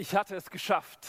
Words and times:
ich 0.00 0.16
hatte 0.16 0.34
es 0.34 0.50
geschafft. 0.50 1.06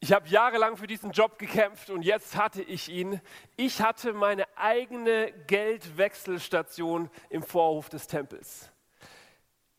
Ich 0.00 0.12
habe 0.12 0.26
jahrelang 0.28 0.78
für 0.78 0.86
diesen 0.86 1.10
Job 1.10 1.38
gekämpft 1.38 1.90
und 1.90 2.00
jetzt 2.00 2.36
hatte 2.36 2.62
ich 2.62 2.88
ihn. 2.88 3.20
Ich 3.56 3.82
hatte 3.82 4.14
meine 4.14 4.46
eigene 4.56 5.30
Geldwechselstation 5.46 7.10
im 7.28 7.42
Vorhof 7.42 7.90
des 7.90 8.06
Tempels. 8.06 8.70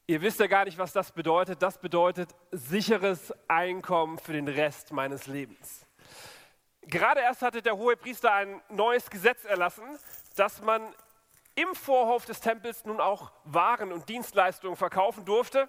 Ihr 0.06 0.22
wisst 0.22 0.40
ja 0.40 0.46
gar 0.46 0.66
nicht, 0.66 0.78
was 0.78 0.94
das 0.94 1.12
bedeutet. 1.12 1.64
Das 1.64 1.80
bedeutet 1.80 2.30
sicheres 2.52 3.34
Einkommen 3.48 4.20
für 4.20 4.34
den 4.34 4.48
Rest 4.48 4.92
meines 4.92 5.26
Lebens. 5.26 5.88
Gerade 6.84 7.22
erst 7.22 7.42
hatte 7.42 7.64
der 7.64 7.78
hohe 7.78 7.98
Priester 7.98 8.32
ein 8.32 8.62
neues 8.70 9.10
Gesetz 9.10 9.44
erlassen, 9.44 9.84
dass 10.36 10.62
man 10.62 10.94
im 11.56 11.74
Vorhof 11.74 12.26
des 12.26 12.42
Tempels 12.42 12.86
nun 12.86 13.02
auch 13.02 13.32
Waren 13.44 13.92
und 13.92 14.08
Dienstleistungen 14.08 14.76
verkaufen 14.76 15.26
durfte. 15.26 15.68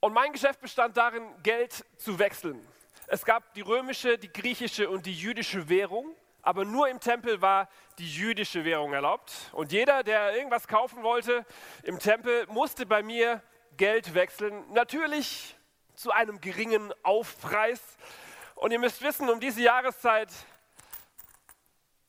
Und 0.00 0.14
mein 0.14 0.32
Geschäft 0.32 0.60
bestand 0.60 0.96
darin, 0.96 1.22
Geld 1.42 1.84
zu 1.98 2.18
wechseln. 2.18 2.66
Es 3.06 3.24
gab 3.24 3.52
die 3.54 3.60
römische, 3.60 4.16
die 4.16 4.32
griechische 4.32 4.88
und 4.88 5.04
die 5.04 5.14
jüdische 5.14 5.68
Währung, 5.68 6.16
aber 6.42 6.64
nur 6.64 6.88
im 6.88 7.00
Tempel 7.00 7.42
war 7.42 7.68
die 7.98 8.10
jüdische 8.10 8.64
Währung 8.64 8.94
erlaubt. 8.94 9.32
Und 9.52 9.72
jeder, 9.72 10.02
der 10.02 10.34
irgendwas 10.34 10.66
kaufen 10.66 11.02
wollte 11.02 11.44
im 11.82 11.98
Tempel, 11.98 12.46
musste 12.46 12.86
bei 12.86 13.02
mir 13.02 13.42
Geld 13.76 14.14
wechseln. 14.14 14.64
Natürlich 14.72 15.54
zu 15.94 16.12
einem 16.12 16.40
geringen 16.40 16.94
Aufpreis. 17.02 17.80
Und 18.54 18.70
ihr 18.70 18.78
müsst 18.78 19.02
wissen, 19.02 19.28
um 19.28 19.38
diese 19.38 19.60
Jahreszeit 19.60 20.30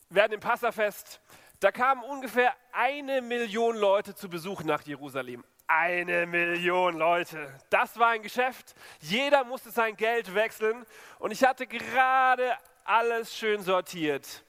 werden 0.09 0.33
im 0.33 0.39
Passafest, 0.39 1.19
da 1.59 1.71
kamen 1.71 2.03
ungefähr 2.03 2.55
eine 2.71 3.21
Million 3.21 3.75
Leute 3.75 4.15
zu 4.15 4.29
Besuch 4.29 4.63
nach 4.63 4.81
Jerusalem. 4.83 5.43
Eine 5.73 6.25
Million 6.25 6.97
Leute. 6.97 7.57
Das 7.69 7.97
war 7.97 8.09
ein 8.09 8.21
Geschäft. 8.21 8.75
Jeder 8.99 9.45
musste 9.45 9.71
sein 9.71 9.95
Geld 9.95 10.35
wechseln. 10.35 10.85
Und 11.17 11.31
ich 11.31 11.45
hatte 11.45 11.65
gerade 11.65 12.57
alles 12.83 13.33
schön 13.33 13.61
sortiert. 13.61 14.43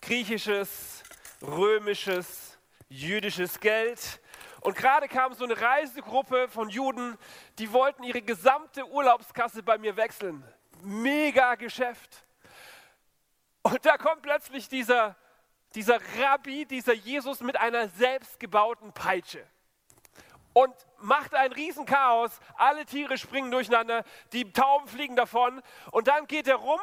Griechisches, 0.00 1.02
römisches, 1.42 2.56
jüdisches 2.88 3.58
Geld. 3.58 4.20
Und 4.60 4.76
gerade 4.76 5.08
kam 5.08 5.34
so 5.34 5.42
eine 5.42 5.60
Reisegruppe 5.60 6.46
von 6.46 6.68
Juden, 6.68 7.18
die 7.58 7.72
wollten 7.72 8.04
ihre 8.04 8.22
gesamte 8.22 8.86
Urlaubskasse 8.86 9.64
bei 9.64 9.78
mir 9.78 9.96
wechseln. 9.96 10.44
Mega 10.84 11.56
Geschäft. 11.56 12.24
Und 13.62 13.84
da 13.84 13.96
kommt 13.96 14.22
plötzlich 14.22 14.68
dieser, 14.68 15.16
dieser 15.74 15.98
Rabbi, 16.20 16.66
dieser 16.66 16.94
Jesus 16.94 17.40
mit 17.40 17.56
einer 17.56 17.88
selbstgebauten 17.88 18.92
Peitsche 18.92 19.44
und 20.52 20.74
macht 20.98 21.34
ein 21.34 21.52
Riesenchaos. 21.52 22.30
Alle 22.56 22.84
Tiere 22.86 23.18
springen 23.18 23.50
durcheinander, 23.50 24.04
die 24.32 24.52
Tauben 24.52 24.88
fliegen 24.88 25.16
davon 25.16 25.62
und 25.90 26.08
dann 26.08 26.26
geht 26.26 26.48
er 26.48 26.56
rum 26.56 26.80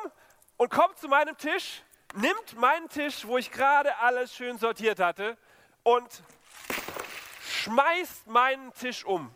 und 0.57 0.69
kommt 0.69 0.97
zu 0.97 1.07
meinem 1.07 1.37
Tisch, 1.37 1.83
nimmt 2.15 2.57
meinen 2.57 2.89
Tisch, 2.89 3.25
wo 3.25 3.37
ich 3.37 3.51
gerade 3.51 3.95
alles 3.97 4.35
schön 4.35 4.57
sortiert 4.57 4.99
hatte 4.99 5.37
und 5.83 6.23
schmeißt 7.41 8.27
meinen 8.27 8.73
Tisch 8.73 9.05
um. 9.05 9.33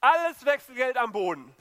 Alles 0.00 0.44
Wechselgeld 0.44 0.96
am 0.96 1.12
Boden. 1.12 1.54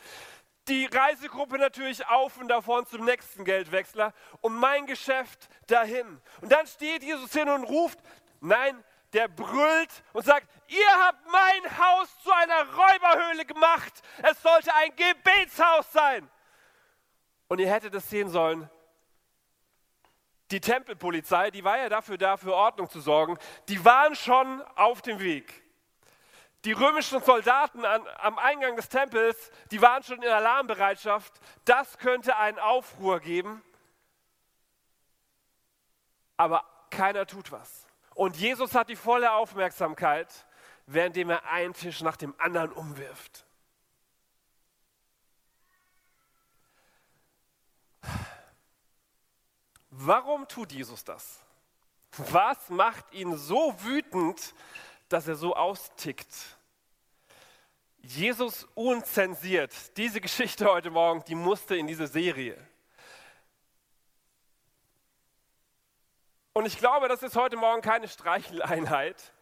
Die 0.67 0.85
Reisegruppe 0.85 1.57
natürlich 1.57 2.05
auf 2.07 2.37
und 2.37 2.47
davon 2.47 2.85
zum 2.85 3.05
nächsten 3.05 3.45
Geldwechsler 3.45 4.13
und 4.41 4.55
mein 4.55 4.85
Geschäft 4.85 5.49
dahin. 5.67 6.21
Und 6.41 6.51
dann 6.51 6.67
steht 6.67 7.03
Jesus 7.03 7.31
hin 7.33 7.49
und 7.49 7.63
ruft, 7.63 7.99
nein, 8.39 8.83
der 9.13 9.27
brüllt 9.27 10.03
und 10.13 10.25
sagt, 10.25 10.47
ihr 10.67 11.05
habt 11.05 11.25
mein 11.31 11.77
Haus 11.77 12.09
zu 12.23 12.31
einer 12.31 12.65
Räuberhöhle 12.73 13.45
gemacht. 13.45 14.01
Es 14.23 14.41
sollte 14.41 14.73
ein 14.73 14.95
Gebetshaus 14.95 15.91
sein. 15.91 16.29
Und 17.47 17.59
ihr 17.59 17.69
hättet 17.69 17.93
es 17.93 18.09
sehen 18.09 18.29
sollen. 18.29 18.69
Die 20.51 20.61
Tempelpolizei, 20.61 21.51
die 21.51 21.63
war 21.63 21.77
ja 21.77 21.89
dafür 21.89 22.17
da, 22.17 22.37
für 22.37 22.53
Ordnung 22.53 22.89
zu 22.89 22.99
sorgen, 22.99 23.37
die 23.69 23.83
waren 23.83 24.15
schon 24.15 24.61
auf 24.75 25.01
dem 25.01 25.19
Weg. 25.19 25.63
Die 26.65 26.73
römischen 26.73 27.21
Soldaten 27.23 27.85
an, 27.85 28.05
am 28.17 28.37
Eingang 28.37 28.75
des 28.75 28.87
Tempels, 28.87 29.51
die 29.71 29.81
waren 29.81 30.03
schon 30.03 30.21
in 30.21 30.29
Alarmbereitschaft. 30.29 31.33
Das 31.65 31.97
könnte 31.97 32.37
einen 32.37 32.59
Aufruhr 32.59 33.19
geben. 33.19 33.63
Aber 36.37 36.63
keiner 36.89 37.25
tut 37.25 37.51
was. 37.51 37.87
Und 38.21 38.37
Jesus 38.37 38.75
hat 38.75 38.87
die 38.89 38.95
volle 38.95 39.31
Aufmerksamkeit, 39.33 40.27
währenddem 40.85 41.31
er 41.31 41.43
einen 41.45 41.73
Tisch 41.73 42.01
nach 42.01 42.15
dem 42.15 42.35
anderen 42.37 42.71
umwirft. 42.71 43.47
Warum 49.89 50.47
tut 50.47 50.71
Jesus 50.71 51.03
das? 51.03 51.39
Was 52.11 52.69
macht 52.69 53.11
ihn 53.11 53.35
so 53.37 53.73
wütend, 53.81 54.53
dass 55.09 55.27
er 55.27 55.35
so 55.35 55.55
austickt? 55.55 56.59
Jesus 58.03 58.67
unzensiert. 58.75 59.97
Diese 59.97 60.21
Geschichte 60.21 60.69
heute 60.69 60.91
Morgen, 60.91 61.25
die 61.25 61.33
musste 61.33 61.75
in 61.75 61.87
diese 61.87 62.05
Serie. 62.05 62.55
Und 66.53 66.65
ich 66.65 66.77
glaube, 66.77 67.07
das 67.07 67.23
ist 67.23 67.35
heute 67.35 67.55
Morgen 67.55 67.81
keine 67.81 68.07
Streicheleinheit. 68.07 69.33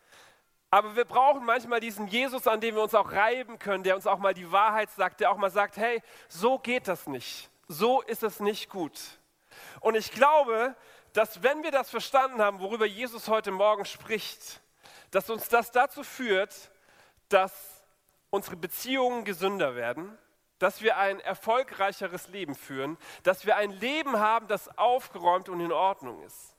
Aber 0.72 0.96
wir 0.96 1.06
brauchen 1.06 1.44
manchmal 1.44 1.80
diesen 1.80 2.08
Jesus, 2.08 2.48
an 2.48 2.62
dem 2.62 2.76
wir 2.76 2.84
uns 2.84 2.94
auch 2.94 3.12
reiben 3.12 3.58
können, 3.58 3.84
der 3.84 3.96
uns 3.96 4.06
auch 4.06 4.20
mal 4.20 4.36
die 4.36 4.52
Wahrheit 4.52 4.92
sagt, 4.92 5.20
der 5.20 5.32
auch 5.32 5.38
mal 5.38 5.50
sagt, 5.50 5.78
hey, 5.78 6.04
so 6.28 6.60
geht 6.60 6.88
das 6.88 7.08
nicht. 7.08 7.50
So 7.68 8.02
ist 8.02 8.22
es 8.22 8.40
nicht 8.40 8.70
gut. 8.70 9.00
Und 9.80 9.96
ich 9.96 10.12
glaube, 10.12 10.76
dass 11.14 11.42
wenn 11.42 11.64
wir 11.64 11.72
das 11.72 11.90
verstanden 11.90 12.40
haben, 12.40 12.60
worüber 12.60 12.86
Jesus 12.86 13.28
heute 13.28 13.50
Morgen 13.52 13.86
spricht, 13.86 14.62
dass 15.10 15.32
uns 15.32 15.50
das 15.50 15.72
dazu 15.72 16.04
führt, 16.04 16.70
dass 17.30 17.52
unsere 18.30 18.56
Beziehungen 18.56 19.26
gesünder 19.26 19.76
werden, 19.76 20.16
dass 20.60 20.82
wir 20.82 20.98
ein 20.98 21.20
erfolgreicheres 21.20 22.28
Leben 22.28 22.54
führen, 22.54 22.98
dass 23.24 23.48
wir 23.48 23.56
ein 23.56 23.72
Leben 23.72 24.20
haben, 24.20 24.48
das 24.48 24.78
aufgeräumt 24.78 25.50
und 25.50 25.60
in 25.62 25.72
Ordnung 25.72 26.22
ist. 26.22 26.59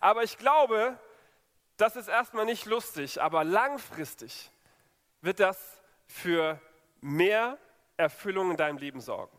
Aber 0.00 0.22
ich 0.22 0.38
glaube, 0.38 0.98
das 1.76 1.96
ist 1.96 2.08
erstmal 2.08 2.44
nicht 2.44 2.66
lustig, 2.66 3.20
aber 3.20 3.44
langfristig 3.44 4.50
wird 5.20 5.40
das 5.40 5.80
für 6.06 6.60
mehr 7.00 7.58
Erfüllung 7.96 8.50
in 8.50 8.56
deinem 8.56 8.78
Leben 8.78 9.00
sorgen. 9.00 9.36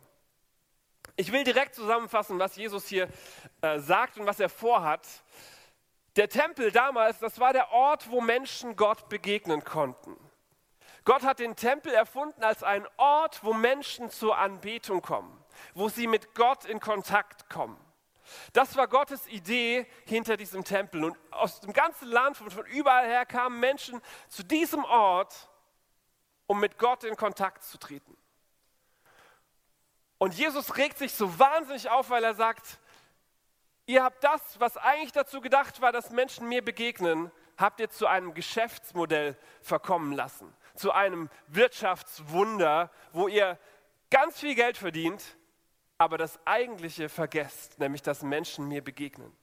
Ich 1.16 1.32
will 1.32 1.44
direkt 1.44 1.74
zusammenfassen, 1.74 2.38
was 2.38 2.56
Jesus 2.56 2.88
hier 2.88 3.08
äh, 3.62 3.80
sagt 3.80 4.18
und 4.18 4.28
was 4.28 4.40
er 4.40 4.50
vorhat. 4.50 5.08
Der 6.16 6.30
Tempel 6.30 6.72
damals, 6.72 7.20
das 7.20 7.40
war 7.40 7.54
der 7.54 7.72
Ort, 7.72 8.12
wo 8.12 8.22
Menschen 8.22 8.76
Gott 8.76 9.10
begegnen 9.10 9.64
konnten. 9.64 10.16
Gott 11.06 11.24
hat 11.24 11.40
den 11.40 11.56
Tempel 11.56 11.94
erfunden 11.94 12.44
als 12.44 12.64
einen 12.64 12.86
Ort, 12.98 13.44
wo 13.44 13.54
Menschen 13.54 14.10
zur 14.10 14.38
Anbetung 14.38 15.02
kommen, 15.02 15.44
wo 15.74 15.90
sie 15.90 16.06
mit 16.06 16.36
Gott 16.36 16.66
in 16.66 16.80
Kontakt 16.80 17.50
kommen. 17.50 17.80
Das 18.54 18.76
war 18.76 18.88
Gottes 18.88 19.28
Idee 19.28 19.88
hinter 20.06 20.38
diesem 20.38 20.64
Tempel. 20.64 21.04
Und 21.04 21.18
aus 21.32 21.60
dem 21.60 21.74
ganzen 21.74 22.08
Land, 22.10 22.38
von, 22.38 22.50
von 22.52 22.66
überall 22.66 23.06
her, 23.06 23.26
kamen 23.26 23.60
Menschen 23.60 24.02
zu 24.28 24.44
diesem 24.44 24.84
Ort, 24.84 25.50
um 26.48 26.60
mit 26.60 26.78
Gott 26.78 27.04
in 27.04 27.16
Kontakt 27.16 27.64
zu 27.64 27.78
treten. 27.78 28.18
Und 30.18 30.34
Jesus 30.34 30.78
regt 30.78 30.98
sich 30.98 31.14
so 31.14 31.38
wahnsinnig 31.38 31.90
auf, 31.90 32.10
weil 32.10 32.24
er 32.24 32.34
sagt, 32.34 32.80
ihr 33.86 34.04
habt 34.04 34.24
das, 34.24 34.60
was 34.60 34.78
eigentlich 34.78 35.12
dazu 35.12 35.42
gedacht 35.42 35.82
war, 35.82 35.92
dass 35.92 36.10
Menschen 36.10 36.48
mir 36.48 36.64
begegnen, 36.64 37.32
habt 37.58 37.80
ihr 37.80 37.90
zu 37.90 38.08
einem 38.08 38.34
Geschäftsmodell 38.34 39.38
verkommen 39.62 40.14
lassen, 40.14 40.54
zu 40.76 40.92
einem 40.92 41.30
Wirtschaftswunder, 41.48 42.92
wo 43.12 43.28
ihr 43.28 43.60
ganz 44.10 44.40
viel 44.40 44.56
Geld 44.56 44.78
verdient 44.78 45.38
aber 45.98 46.18
das 46.18 46.40
Eigentliche 46.46 47.10
vergesst, 47.10 47.80
nämlich 47.80 48.02
dass 48.02 48.22
Menschen 48.22 48.68
mir 48.68 48.84
begegnen. 48.84 49.36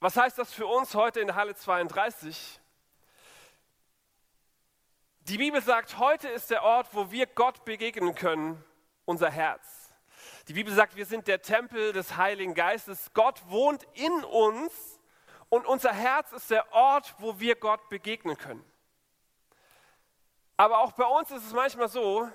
Was 0.00 0.16
heißt 0.16 0.38
das 0.38 0.52
für 0.52 0.66
uns 0.66 0.94
heute 0.94 1.20
in 1.20 1.34
Halle 1.34 1.54
32? 1.54 2.60
Die 5.20 5.38
Bibel 5.38 5.62
sagt, 5.62 5.98
heute 5.98 6.28
ist 6.28 6.50
der 6.50 6.62
Ort, 6.62 6.88
wo 6.92 7.10
wir 7.10 7.26
Gott 7.26 7.64
begegnen 7.64 8.14
können, 8.14 8.62
unser 9.06 9.30
Herz. 9.30 9.94
Die 10.48 10.52
Bibel 10.52 10.74
sagt, 10.74 10.96
wir 10.96 11.06
sind 11.06 11.26
der 11.26 11.40
Tempel 11.40 11.94
des 11.94 12.16
Heiligen 12.16 12.52
Geistes. 12.52 13.12
Gott 13.14 13.40
wohnt 13.48 13.84
in 13.94 14.12
uns 14.24 15.00
und 15.48 15.64
unser 15.64 15.92
Herz 15.94 16.32
ist 16.32 16.50
der 16.50 16.70
Ort, 16.72 17.14
wo 17.18 17.40
wir 17.40 17.54
Gott 17.56 17.88
begegnen 17.88 18.36
können. 18.36 18.64
Aber 20.58 20.80
auch 20.80 20.92
bei 20.92 21.06
uns 21.06 21.30
ist 21.30 21.46
es 21.46 21.52
manchmal 21.54 21.88
so, 21.88 22.28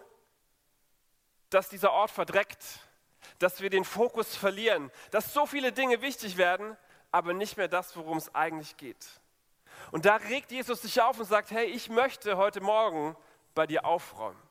dass 1.49 1.69
dieser 1.69 1.91
Ort 1.91 2.11
verdreckt, 2.11 2.63
dass 3.39 3.61
wir 3.61 3.69
den 3.69 3.85
Fokus 3.85 4.35
verlieren, 4.35 4.91
dass 5.11 5.33
so 5.33 5.45
viele 5.45 5.71
Dinge 5.71 6.01
wichtig 6.01 6.37
werden, 6.37 6.77
aber 7.11 7.33
nicht 7.33 7.57
mehr 7.57 7.67
das, 7.67 7.95
worum 7.95 8.17
es 8.17 8.33
eigentlich 8.35 8.77
geht. 8.77 9.07
Und 9.91 10.05
da 10.05 10.17
regt 10.17 10.51
Jesus 10.51 10.81
sich 10.81 11.01
auf 11.01 11.19
und 11.19 11.25
sagt, 11.25 11.51
hey, 11.51 11.65
ich 11.65 11.89
möchte 11.89 12.37
heute 12.37 12.61
Morgen 12.61 13.15
bei 13.55 13.65
dir 13.65 13.85
aufräumen. 13.85 14.41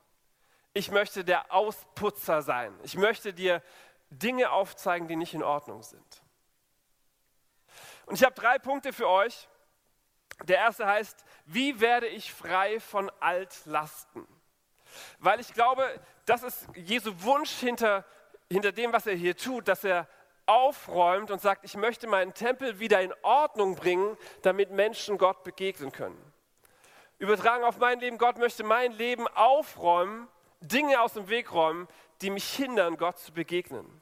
Ich 0.73 0.91
möchte 0.91 1.23
der 1.23 1.53
Ausputzer 1.53 2.41
sein. 2.41 2.77
Ich 2.83 2.95
möchte 2.95 3.33
dir 3.33 3.63
Dinge 4.09 4.51
aufzeigen, 4.51 5.07
die 5.07 5.15
nicht 5.15 5.33
in 5.33 5.43
Ordnung 5.43 5.83
sind. 5.83 6.21
Und 8.05 8.15
ich 8.15 8.23
habe 8.23 8.35
drei 8.35 8.59
Punkte 8.59 8.91
für 8.91 9.07
euch. 9.07 9.47
Der 10.43 10.57
erste 10.57 10.85
heißt, 10.85 11.23
wie 11.45 11.79
werde 11.79 12.07
ich 12.07 12.33
frei 12.33 12.79
von 12.79 13.11
Altlasten? 13.19 14.27
Weil 15.19 15.39
ich 15.39 15.53
glaube, 15.53 15.83
das 16.29 16.43
ist 16.43 16.67
Jesu 16.75 17.11
Wunsch 17.23 17.51
hinter, 17.51 18.05
hinter 18.51 18.71
dem, 18.71 18.93
was 18.93 19.07
er 19.07 19.15
hier 19.15 19.35
tut, 19.35 19.67
dass 19.67 19.83
er 19.83 20.07
aufräumt 20.45 21.31
und 21.31 21.41
sagt, 21.41 21.65
ich 21.65 21.75
möchte 21.75 22.05
meinen 22.05 22.35
Tempel 22.35 22.79
wieder 22.79 23.01
in 23.01 23.13
Ordnung 23.23 23.75
bringen, 23.75 24.15
damit 24.43 24.69
Menschen 24.69 25.17
Gott 25.17 25.43
begegnen 25.43 25.91
können. 25.91 26.19
Übertragen 27.17 27.63
auf 27.63 27.79
mein 27.79 27.99
Leben, 27.99 28.19
Gott 28.19 28.37
möchte 28.37 28.63
mein 28.63 28.91
Leben 28.93 29.27
aufräumen, 29.27 30.27
Dinge 30.61 31.01
aus 31.01 31.13
dem 31.13 31.29
Weg 31.29 31.51
räumen, 31.51 31.87
die 32.21 32.29
mich 32.29 32.47
hindern, 32.55 32.97
Gott 32.97 33.17
zu 33.17 33.31
begegnen. 33.33 34.01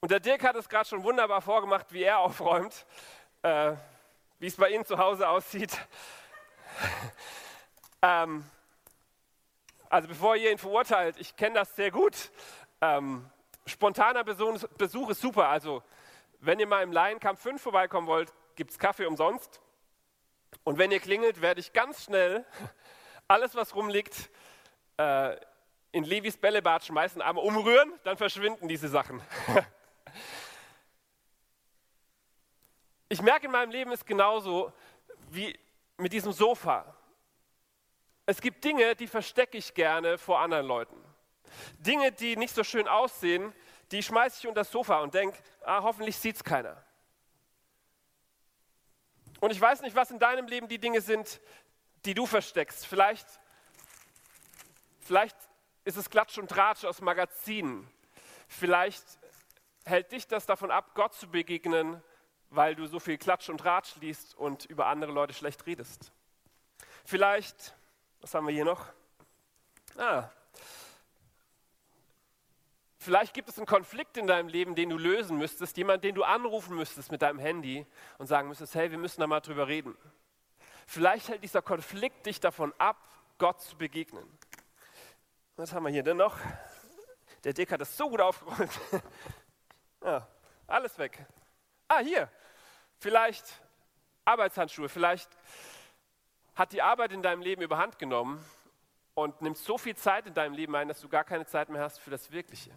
Und 0.00 0.10
der 0.10 0.20
Dirk 0.20 0.44
hat 0.44 0.56
es 0.56 0.68
gerade 0.68 0.88
schon 0.88 1.02
wunderbar 1.04 1.42
vorgemacht, 1.42 1.92
wie 1.92 2.04
er 2.04 2.20
aufräumt, 2.20 2.86
äh, 3.42 3.72
wie 4.38 4.46
es 4.46 4.56
bei 4.56 4.70
Ihnen 4.70 4.86
zu 4.86 4.96
Hause 4.96 5.28
aussieht. 5.28 5.78
ähm, 8.02 8.44
also 9.88 10.08
bevor 10.08 10.36
ihr 10.36 10.50
ihn 10.50 10.58
verurteilt, 10.58 11.16
ich 11.18 11.36
kenne 11.36 11.56
das 11.56 11.74
sehr 11.76 11.90
gut. 11.90 12.30
Ähm, 12.80 13.28
spontaner 13.66 14.24
Besuch, 14.24 14.66
Besuch, 14.76 15.10
ist 15.10 15.20
super. 15.20 15.48
Also 15.48 15.82
wenn 16.40 16.58
ihr 16.60 16.66
mal 16.66 16.82
im 16.82 16.92
Laienkampf 16.92 17.40
5 17.40 17.60
vorbeikommen 17.60 18.06
wollt, 18.06 18.32
gibt 18.54 18.70
es 18.70 18.78
Kaffee 18.78 19.06
umsonst. 19.06 19.60
Und 20.64 20.78
wenn 20.78 20.90
ihr 20.90 21.00
klingelt, 21.00 21.40
werde 21.40 21.60
ich 21.60 21.72
ganz 21.72 22.04
schnell 22.04 22.44
alles, 23.28 23.54
was 23.54 23.74
rumliegt, 23.74 24.30
äh, 24.96 25.36
in 25.92 26.04
Levis 26.04 26.36
Bällebad 26.36 26.84
schmeißen, 26.84 27.22
aber 27.22 27.42
umrühren, 27.42 27.92
dann 28.04 28.16
verschwinden 28.16 28.68
diese 28.68 28.88
Sachen. 28.88 29.22
ich 33.08 33.22
merke 33.22 33.46
in 33.46 33.52
meinem 33.52 33.70
Leben 33.70 33.92
ist 33.92 34.06
genauso 34.06 34.72
wie 35.30 35.58
mit 35.96 36.12
diesem 36.12 36.32
Sofa. 36.32 36.94
Es 38.26 38.40
gibt 38.40 38.64
Dinge, 38.64 38.96
die 38.96 39.06
verstecke 39.06 39.56
ich 39.56 39.72
gerne 39.72 40.18
vor 40.18 40.40
anderen 40.40 40.66
Leuten. 40.66 40.96
Dinge, 41.78 42.10
die 42.10 42.36
nicht 42.36 42.54
so 42.54 42.64
schön 42.64 42.88
aussehen, 42.88 43.52
die 43.92 44.02
schmeiße 44.02 44.40
ich 44.40 44.48
unter 44.48 44.62
das 44.62 44.72
Sofa 44.72 45.00
und 45.00 45.14
denke, 45.14 45.38
ah, 45.64 45.82
hoffentlich 45.82 46.16
sieht 46.16 46.36
es 46.36 46.42
keiner. 46.44 46.82
Und 49.38 49.52
ich 49.52 49.60
weiß 49.60 49.82
nicht, 49.82 49.94
was 49.94 50.10
in 50.10 50.18
deinem 50.18 50.48
Leben 50.48 50.66
die 50.66 50.78
Dinge 50.78 51.00
sind, 51.00 51.40
die 52.04 52.14
du 52.14 52.26
versteckst. 52.26 52.84
Vielleicht, 52.84 53.26
vielleicht 55.00 55.36
ist 55.84 55.96
es 55.96 56.10
Klatsch 56.10 56.36
und 56.38 56.48
Tratsch 56.48 56.84
aus 56.84 57.00
Magazinen. 57.00 57.88
Vielleicht 58.48 59.04
hält 59.84 60.10
dich 60.10 60.26
das 60.26 60.46
davon 60.46 60.72
ab, 60.72 60.94
Gott 60.94 61.14
zu 61.14 61.28
begegnen, 61.28 62.02
weil 62.50 62.74
du 62.74 62.86
so 62.86 62.98
viel 62.98 63.18
Klatsch 63.18 63.48
und 63.48 63.58
Tratsch 63.58 63.94
liest 64.00 64.34
und 64.34 64.64
über 64.64 64.86
andere 64.86 65.12
Leute 65.12 65.32
schlecht 65.32 65.64
redest. 65.66 66.10
Vielleicht 67.04 67.74
was 68.20 68.34
haben 68.34 68.46
wir 68.46 68.54
hier 68.54 68.64
noch? 68.64 68.86
Ah. 69.96 70.28
Vielleicht 72.98 73.34
gibt 73.34 73.48
es 73.48 73.56
einen 73.56 73.66
Konflikt 73.66 74.16
in 74.16 74.26
deinem 74.26 74.48
Leben, 74.48 74.74
den 74.74 74.90
du 74.90 74.98
lösen 74.98 75.38
müsstest, 75.38 75.76
jemand, 75.76 76.02
den 76.02 76.14
du 76.14 76.24
anrufen 76.24 76.74
müsstest 76.74 77.12
mit 77.12 77.22
deinem 77.22 77.38
Handy 77.38 77.86
und 78.18 78.26
sagen 78.26 78.48
müsstest, 78.48 78.74
hey, 78.74 78.90
wir 78.90 78.98
müssen 78.98 79.20
da 79.20 79.26
mal 79.26 79.40
drüber 79.40 79.68
reden. 79.68 79.96
Vielleicht 80.86 81.28
hält 81.28 81.42
dieser 81.42 81.62
Konflikt 81.62 82.26
dich 82.26 82.40
davon 82.40 82.74
ab, 82.78 82.96
Gott 83.38 83.60
zu 83.60 83.76
begegnen. 83.76 84.26
Was 85.56 85.72
haben 85.72 85.84
wir 85.84 85.90
hier 85.90 86.02
denn 86.02 86.16
noch? 86.16 86.36
Der 87.44 87.52
Dick 87.52 87.70
hat 87.70 87.80
das 87.80 87.96
so 87.96 88.10
gut 88.10 88.20
aufgeräumt. 88.20 88.72
ja, 90.02 90.26
alles 90.66 90.98
weg. 90.98 91.24
Ah, 91.86 92.00
hier. 92.00 92.28
Vielleicht 92.98 93.44
Arbeitshandschuhe, 94.24 94.88
vielleicht 94.88 95.30
hat 96.56 96.72
die 96.72 96.82
Arbeit 96.82 97.12
in 97.12 97.22
deinem 97.22 97.42
Leben 97.42 97.62
überhand 97.62 97.98
genommen 97.98 98.44
und 99.14 99.40
nimmt 99.42 99.58
so 99.58 99.78
viel 99.78 99.94
Zeit 99.94 100.26
in 100.26 100.34
deinem 100.34 100.54
Leben 100.54 100.74
ein, 100.74 100.88
dass 100.88 101.00
du 101.00 101.08
gar 101.08 101.24
keine 101.24 101.46
Zeit 101.46 101.68
mehr 101.68 101.82
hast 101.82 102.00
für 102.00 102.10
das 102.10 102.30
Wirkliche. 102.32 102.70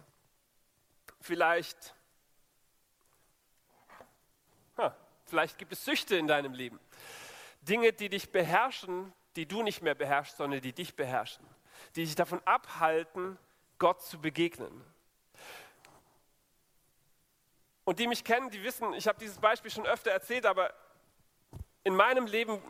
Vielleicht, 1.20 1.94
ha, 4.76 4.94
vielleicht 5.24 5.58
gibt 5.58 5.72
es 5.72 5.84
Süchte 5.84 6.16
in 6.16 6.28
deinem 6.28 6.52
Leben. 6.52 6.78
Dinge, 7.62 7.92
die 7.92 8.10
dich 8.10 8.30
beherrschen, 8.30 9.12
die 9.36 9.46
du 9.46 9.62
nicht 9.62 9.82
mehr 9.82 9.94
beherrschst, 9.94 10.36
sondern 10.36 10.60
die 10.60 10.72
dich 10.72 10.94
beherrschen. 10.94 11.46
Die 11.96 12.04
dich 12.04 12.14
davon 12.14 12.40
abhalten, 12.44 13.38
Gott 13.78 14.02
zu 14.02 14.20
begegnen. 14.20 14.84
Und 17.84 17.98
die 17.98 18.06
mich 18.06 18.24
kennen, 18.24 18.50
die 18.50 18.62
wissen, 18.62 18.92
ich 18.92 19.08
habe 19.08 19.18
dieses 19.18 19.38
Beispiel 19.38 19.70
schon 19.70 19.86
öfter 19.86 20.10
erzählt, 20.10 20.46
aber 20.46 20.72
in 21.82 21.94
meinem 21.94 22.26
Leben 22.26 22.62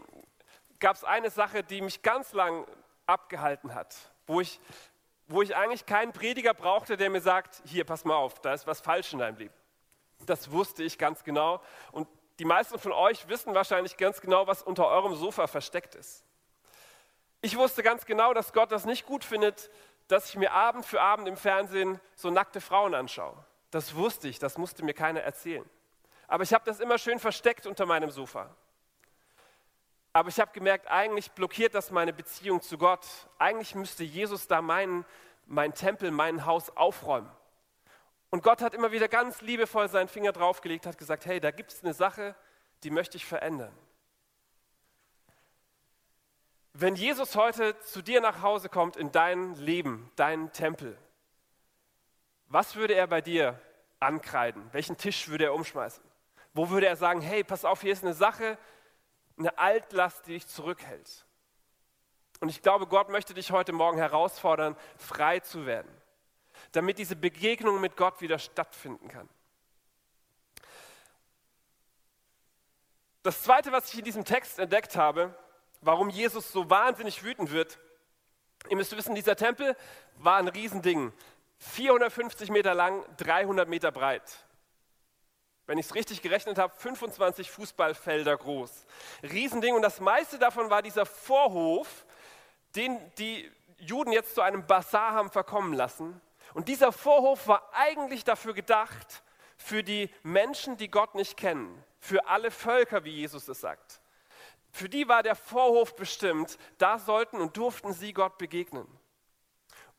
gab 0.80 0.96
es 0.96 1.04
eine 1.04 1.30
Sache, 1.30 1.62
die 1.62 1.80
mich 1.82 2.02
ganz 2.02 2.32
lang 2.32 2.66
abgehalten 3.06 3.74
hat, 3.74 3.94
wo 4.26 4.40
ich, 4.40 4.60
wo 5.28 5.42
ich 5.42 5.54
eigentlich 5.54 5.86
keinen 5.86 6.12
Prediger 6.12 6.54
brauchte, 6.54 6.96
der 6.96 7.10
mir 7.10 7.20
sagt, 7.20 7.62
hier, 7.64 7.84
pass 7.84 8.04
mal 8.04 8.16
auf, 8.16 8.40
da 8.40 8.54
ist 8.54 8.66
was 8.66 8.80
falsch 8.80 9.12
in 9.12 9.18
deinem 9.18 9.36
Leben. 9.36 9.54
Das 10.26 10.50
wusste 10.50 10.82
ich 10.82 10.98
ganz 10.98 11.24
genau. 11.24 11.62
Und 11.92 12.08
die 12.38 12.44
meisten 12.44 12.78
von 12.78 12.92
euch 12.92 13.28
wissen 13.28 13.54
wahrscheinlich 13.54 13.96
ganz 13.96 14.20
genau, 14.20 14.46
was 14.46 14.62
unter 14.62 14.86
eurem 14.86 15.14
Sofa 15.14 15.46
versteckt 15.46 15.94
ist. 15.94 16.24
Ich 17.42 17.56
wusste 17.56 17.82
ganz 17.82 18.04
genau, 18.04 18.34
dass 18.34 18.52
Gott 18.52 18.70
das 18.72 18.84
nicht 18.84 19.06
gut 19.06 19.24
findet, 19.24 19.70
dass 20.08 20.28
ich 20.28 20.36
mir 20.36 20.52
Abend 20.52 20.84
für 20.84 21.00
Abend 21.00 21.28
im 21.28 21.36
Fernsehen 21.36 22.00
so 22.14 22.30
nackte 22.30 22.60
Frauen 22.60 22.94
anschaue. 22.94 23.36
Das 23.70 23.94
wusste 23.94 24.28
ich, 24.28 24.38
das 24.38 24.58
musste 24.58 24.84
mir 24.84 24.94
keiner 24.94 25.20
erzählen. 25.20 25.68
Aber 26.26 26.42
ich 26.42 26.52
habe 26.52 26.64
das 26.64 26.80
immer 26.80 26.98
schön 26.98 27.18
versteckt 27.18 27.66
unter 27.66 27.86
meinem 27.86 28.10
Sofa. 28.10 28.54
Aber 30.12 30.28
ich 30.28 30.40
habe 30.40 30.52
gemerkt, 30.52 30.88
eigentlich 30.88 31.30
blockiert 31.32 31.74
das 31.74 31.90
meine 31.90 32.12
Beziehung 32.12 32.60
zu 32.62 32.78
Gott. 32.78 33.06
Eigentlich 33.38 33.74
müsste 33.74 34.02
Jesus 34.02 34.48
da 34.48 34.60
meinen, 34.60 35.04
mein 35.46 35.72
Tempel, 35.74 36.10
mein 36.10 36.46
Haus 36.46 36.76
aufräumen. 36.76 37.30
Und 38.30 38.42
Gott 38.42 38.62
hat 38.62 38.74
immer 38.74 38.92
wieder 38.92 39.08
ganz 39.08 39.40
liebevoll 39.40 39.88
seinen 39.88 40.08
Finger 40.08 40.32
draufgelegt, 40.32 40.86
hat 40.86 40.98
gesagt, 40.98 41.26
hey, 41.26 41.40
da 41.40 41.50
gibt 41.50 41.72
es 41.72 41.82
eine 41.82 41.94
Sache, 41.94 42.34
die 42.82 42.90
möchte 42.90 43.16
ich 43.16 43.26
verändern. 43.26 43.76
Wenn 46.72 46.94
Jesus 46.94 47.34
heute 47.34 47.78
zu 47.80 48.00
dir 48.00 48.20
nach 48.20 48.42
Hause 48.42 48.68
kommt 48.68 48.96
in 48.96 49.10
dein 49.10 49.54
Leben, 49.56 50.10
deinen 50.14 50.52
Tempel, 50.52 50.96
was 52.46 52.76
würde 52.76 52.94
er 52.94 53.08
bei 53.08 53.20
dir 53.20 53.60
ankreiden? 53.98 54.68
Welchen 54.72 54.96
Tisch 54.96 55.28
würde 55.28 55.44
er 55.44 55.54
umschmeißen? 55.54 56.02
Wo 56.54 56.70
würde 56.70 56.86
er 56.86 56.96
sagen, 56.96 57.20
hey, 57.20 57.44
pass 57.44 57.64
auf, 57.64 57.80
hier 57.80 57.92
ist 57.92 58.04
eine 58.04 58.14
Sache, 58.14 58.56
eine 59.40 59.58
Altlast, 59.58 60.26
die 60.26 60.34
dich 60.34 60.46
zurückhält. 60.46 61.24
Und 62.40 62.48
ich 62.48 62.62
glaube, 62.62 62.86
Gott 62.86 63.08
möchte 63.08 63.34
dich 63.34 63.50
heute 63.50 63.72
Morgen 63.72 63.98
herausfordern, 63.98 64.76
frei 64.96 65.40
zu 65.40 65.66
werden, 65.66 65.90
damit 66.72 66.98
diese 66.98 67.16
Begegnung 67.16 67.80
mit 67.80 67.96
Gott 67.96 68.20
wieder 68.20 68.38
stattfinden 68.38 69.08
kann. 69.08 69.28
Das 73.22 73.42
Zweite, 73.42 73.72
was 73.72 73.92
ich 73.92 73.98
in 73.98 74.04
diesem 74.04 74.24
Text 74.24 74.58
entdeckt 74.58 74.96
habe, 74.96 75.34
warum 75.82 76.08
Jesus 76.08 76.52
so 76.52 76.70
wahnsinnig 76.70 77.22
wütend 77.22 77.50
wird, 77.50 77.78
ihr 78.68 78.76
müsst 78.76 78.96
wissen, 78.96 79.14
dieser 79.14 79.36
Tempel 79.36 79.76
war 80.16 80.36
ein 80.36 80.48
Riesending. 80.48 81.12
450 81.58 82.50
Meter 82.50 82.74
lang, 82.74 83.04
300 83.18 83.68
Meter 83.68 83.92
breit 83.92 84.46
wenn 85.70 85.78
ich 85.78 85.86
es 85.86 85.94
richtig 85.94 86.20
gerechnet 86.20 86.58
habe, 86.58 86.74
25 86.74 87.48
Fußballfelder 87.48 88.36
groß. 88.36 88.86
Riesending 89.22 89.76
und 89.76 89.82
das 89.82 90.00
meiste 90.00 90.36
davon 90.36 90.68
war 90.68 90.82
dieser 90.82 91.06
Vorhof, 91.06 92.04
den 92.74 92.98
die 93.18 93.48
Juden 93.78 94.10
jetzt 94.10 94.34
zu 94.34 94.40
einem 94.42 94.66
Bazar 94.66 95.12
haben 95.12 95.30
verkommen 95.30 95.72
lassen. 95.72 96.20
Und 96.54 96.66
dieser 96.66 96.90
Vorhof 96.90 97.46
war 97.46 97.70
eigentlich 97.72 98.24
dafür 98.24 98.52
gedacht, 98.52 99.22
für 99.56 99.84
die 99.84 100.10
Menschen, 100.24 100.76
die 100.76 100.90
Gott 100.90 101.14
nicht 101.14 101.36
kennen, 101.36 101.84
für 102.00 102.26
alle 102.26 102.50
Völker, 102.50 103.04
wie 103.04 103.14
Jesus 103.14 103.46
es 103.46 103.60
sagt. 103.60 104.00
Für 104.72 104.88
die 104.88 105.06
war 105.06 105.22
der 105.22 105.36
Vorhof 105.36 105.94
bestimmt, 105.94 106.58
da 106.78 106.98
sollten 106.98 107.36
und 107.36 107.56
durften 107.56 107.92
sie 107.92 108.12
Gott 108.12 108.38
begegnen. 108.38 108.88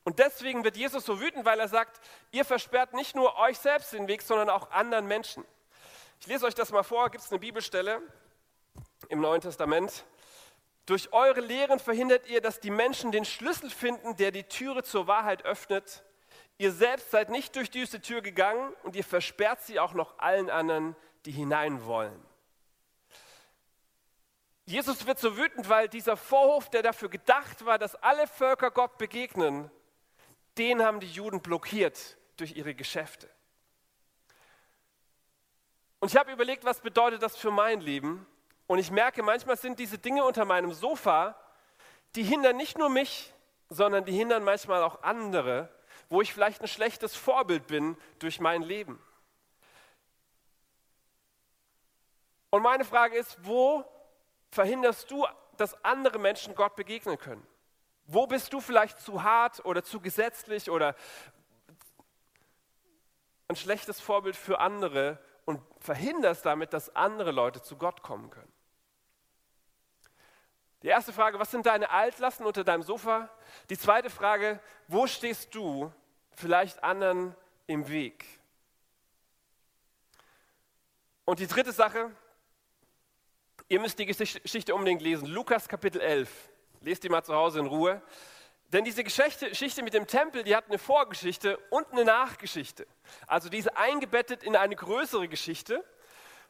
Und 0.03 0.19
deswegen 0.19 0.65
wird 0.65 0.75
Jesus 0.75 1.05
so 1.05 1.21
wütend, 1.21 1.45
weil 1.45 1.61
er 1.61 1.69
sagt, 1.69 2.01
ihr 2.31 2.43
versperrt 2.43 2.93
nicht 2.93 3.15
nur 3.15 3.37
euch 3.37 3.57
selbst 3.57 3.93
den 3.93 4.09
Weg, 4.09 4.21
sondern 4.21 4.49
auch 4.49 4.69
anderen 4.71 5.07
Menschen. 5.07 5.45
Ich 6.21 6.27
lese 6.27 6.45
euch 6.45 6.53
das 6.53 6.71
mal 6.71 6.83
vor, 6.83 7.09
gibt 7.09 7.23
es 7.23 7.31
eine 7.31 7.39
Bibelstelle 7.39 7.99
im 9.09 9.21
Neuen 9.21 9.41
Testament. 9.41 10.05
Durch 10.85 11.11
eure 11.13 11.41
Lehren 11.41 11.79
verhindert 11.79 12.27
ihr, 12.27 12.41
dass 12.41 12.59
die 12.59 12.69
Menschen 12.69 13.11
den 13.11 13.25
Schlüssel 13.25 13.71
finden, 13.71 14.15
der 14.17 14.29
die 14.29 14.43
Türe 14.43 14.83
zur 14.83 15.07
Wahrheit 15.07 15.45
öffnet. 15.45 16.03
Ihr 16.59 16.73
selbst 16.73 17.09
seid 17.09 17.31
nicht 17.31 17.55
durch 17.55 17.71
diese 17.71 18.01
Tür 18.01 18.21
gegangen 18.21 18.71
und 18.83 18.95
ihr 18.95 19.03
versperrt 19.03 19.61
sie 19.63 19.79
auch 19.79 19.93
noch 19.93 20.19
allen 20.19 20.51
anderen, 20.51 20.95
die 21.25 21.31
hinein 21.31 21.85
wollen. 21.85 22.23
Jesus 24.65 25.07
wird 25.07 25.17
so 25.17 25.37
wütend, 25.37 25.69
weil 25.69 25.89
dieser 25.89 26.17
Vorhof, 26.17 26.69
der 26.69 26.83
dafür 26.83 27.09
gedacht 27.09 27.65
war, 27.65 27.79
dass 27.79 27.95
alle 27.95 28.27
Völker 28.27 28.69
Gott 28.69 28.99
begegnen, 28.99 29.71
den 30.59 30.83
haben 30.83 30.99
die 30.99 31.09
Juden 31.09 31.41
blockiert 31.41 32.15
durch 32.37 32.55
ihre 32.55 32.75
Geschäfte. 32.75 33.27
Und 36.01 36.11
ich 36.11 36.17
habe 36.17 36.31
überlegt, 36.31 36.65
was 36.65 36.81
bedeutet 36.81 37.21
das 37.21 37.37
für 37.37 37.51
mein 37.51 37.79
Leben? 37.79 38.25
Und 38.65 38.79
ich 38.79 38.89
merke, 38.89 39.21
manchmal 39.21 39.55
sind 39.55 39.77
diese 39.77 39.99
Dinge 39.99 40.25
unter 40.25 40.45
meinem 40.45 40.73
Sofa, 40.73 41.39
die 42.15 42.23
hindern 42.23 42.57
nicht 42.57 42.75
nur 42.75 42.89
mich, 42.89 43.31
sondern 43.69 44.03
die 44.03 44.11
hindern 44.11 44.43
manchmal 44.43 44.83
auch 44.83 45.03
andere, 45.03 45.69
wo 46.09 46.19
ich 46.19 46.33
vielleicht 46.33 46.59
ein 46.59 46.67
schlechtes 46.67 47.15
Vorbild 47.15 47.67
bin 47.67 47.95
durch 48.17 48.39
mein 48.39 48.63
Leben. 48.63 48.99
Und 52.49 52.63
meine 52.63 52.83
Frage 52.83 53.15
ist, 53.15 53.37
wo 53.43 53.85
verhinderst 54.49 55.11
du, 55.11 55.27
dass 55.57 55.85
andere 55.85 56.17
Menschen 56.17 56.55
Gott 56.55 56.75
begegnen 56.75 57.19
können? 57.19 57.45
Wo 58.07 58.25
bist 58.25 58.51
du 58.53 58.59
vielleicht 58.59 58.99
zu 58.99 59.21
hart 59.21 59.63
oder 59.65 59.83
zu 59.83 60.01
gesetzlich 60.01 60.71
oder 60.71 60.95
ein 63.47 63.55
schlechtes 63.55 64.01
Vorbild 64.01 64.35
für 64.35 64.59
andere 64.59 65.19
und 65.45 65.61
verhinderst 65.79 66.45
damit, 66.45 66.73
dass 66.73 66.95
andere 66.95 67.31
Leute 67.31 67.61
zu 67.61 67.77
Gott 67.77 68.01
kommen 68.03 68.29
können? 68.29 68.51
Die 70.83 70.87
erste 70.87 71.13
Frage, 71.13 71.37
was 71.39 71.51
sind 71.51 71.67
deine 71.67 71.89
Altlasten 71.91 72.45
unter 72.45 72.63
deinem 72.63 72.81
Sofa? 72.81 73.29
Die 73.69 73.77
zweite 73.77 74.09
Frage, 74.09 74.59
wo 74.87 75.05
stehst 75.05 75.53
du 75.53 75.91
vielleicht 76.31 76.83
anderen 76.83 77.35
im 77.67 77.87
Weg? 77.87 78.25
Und 81.25 81.39
die 81.39 81.47
dritte 81.47 81.71
Sache, 81.71 82.09
ihr 83.67 83.79
müsst 83.79 83.99
die 83.99 84.07
Geschichte 84.07 84.73
unbedingt 84.73 85.03
lesen. 85.03 85.27
Lukas 85.27 85.67
Kapitel 85.67 86.01
11. 86.01 86.49
Lest 86.81 87.03
die 87.03 87.09
mal 87.09 87.23
zu 87.23 87.35
Hause 87.35 87.59
in 87.59 87.67
Ruhe. 87.67 88.01
Denn 88.71 88.85
diese 88.85 89.03
Geschichte, 89.03 89.83
mit 89.83 89.93
dem 89.93 90.07
Tempel, 90.07 90.43
die 90.43 90.55
hat 90.55 90.65
eine 90.69 90.77
Vorgeschichte 90.77 91.57
und 91.69 91.91
eine 91.91 92.05
Nachgeschichte. 92.05 92.87
Also 93.27 93.49
diese 93.49 93.75
eingebettet 93.75 94.43
in 94.43 94.55
eine 94.55 94.75
größere 94.77 95.27
Geschichte. 95.27 95.83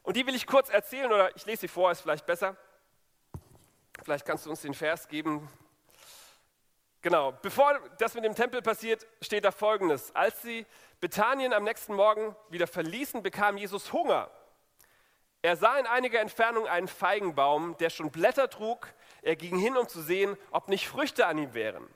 Und 0.04 0.16
die 0.16 0.26
will 0.26 0.34
ich 0.34 0.46
kurz 0.46 0.68
erzählen 0.68 1.10
oder 1.10 1.34
ich 1.36 1.44
lese 1.46 1.62
sie 1.62 1.68
vor, 1.68 1.90
ist 1.90 2.00
vielleicht 2.00 2.26
besser. 2.26 2.56
Vielleicht 4.04 4.24
kannst 4.24 4.46
du 4.46 4.50
uns 4.50 4.62
den 4.62 4.74
Vers 4.74 5.08
geben. 5.08 5.48
Genau, 7.02 7.32
bevor 7.32 7.80
das 7.98 8.14
mit 8.14 8.24
dem 8.24 8.36
Tempel 8.36 8.62
passiert, 8.62 9.04
steht 9.20 9.44
da 9.44 9.50
folgendes. 9.50 10.14
Als 10.14 10.42
sie 10.42 10.64
Bethanien 11.00 11.52
am 11.52 11.64
nächsten 11.64 11.94
Morgen 11.94 12.36
wieder 12.48 12.68
verließen, 12.68 13.24
bekam 13.24 13.56
Jesus 13.56 13.92
Hunger. 13.92 14.30
Er 15.42 15.56
sah 15.56 15.76
in 15.76 15.88
einiger 15.88 16.20
Entfernung 16.20 16.68
einen 16.68 16.86
Feigenbaum, 16.86 17.76
der 17.78 17.90
schon 17.90 18.12
Blätter 18.12 18.48
trug. 18.48 18.86
Er 19.22 19.34
ging 19.34 19.58
hin, 19.58 19.76
um 19.76 19.88
zu 19.88 20.00
sehen, 20.00 20.36
ob 20.52 20.68
nicht 20.68 20.86
Früchte 20.86 21.26
an 21.26 21.38
ihm 21.38 21.54
wären. 21.54 21.88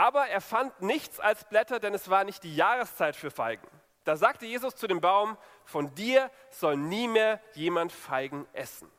Aber 0.00 0.28
er 0.28 0.40
fand 0.40 0.80
nichts 0.80 1.20
als 1.20 1.44
Blätter, 1.44 1.78
denn 1.78 1.92
es 1.92 2.08
war 2.08 2.24
nicht 2.24 2.42
die 2.42 2.56
Jahreszeit 2.56 3.14
für 3.14 3.30
Feigen. 3.30 3.68
Da 4.04 4.16
sagte 4.16 4.46
Jesus 4.46 4.74
zu 4.74 4.86
dem 4.86 5.02
Baum, 5.02 5.36
von 5.66 5.94
dir 5.94 6.30
soll 6.48 6.78
nie 6.78 7.06
mehr 7.06 7.38
jemand 7.52 7.92
Feigen 7.92 8.48
essen. 8.54 8.90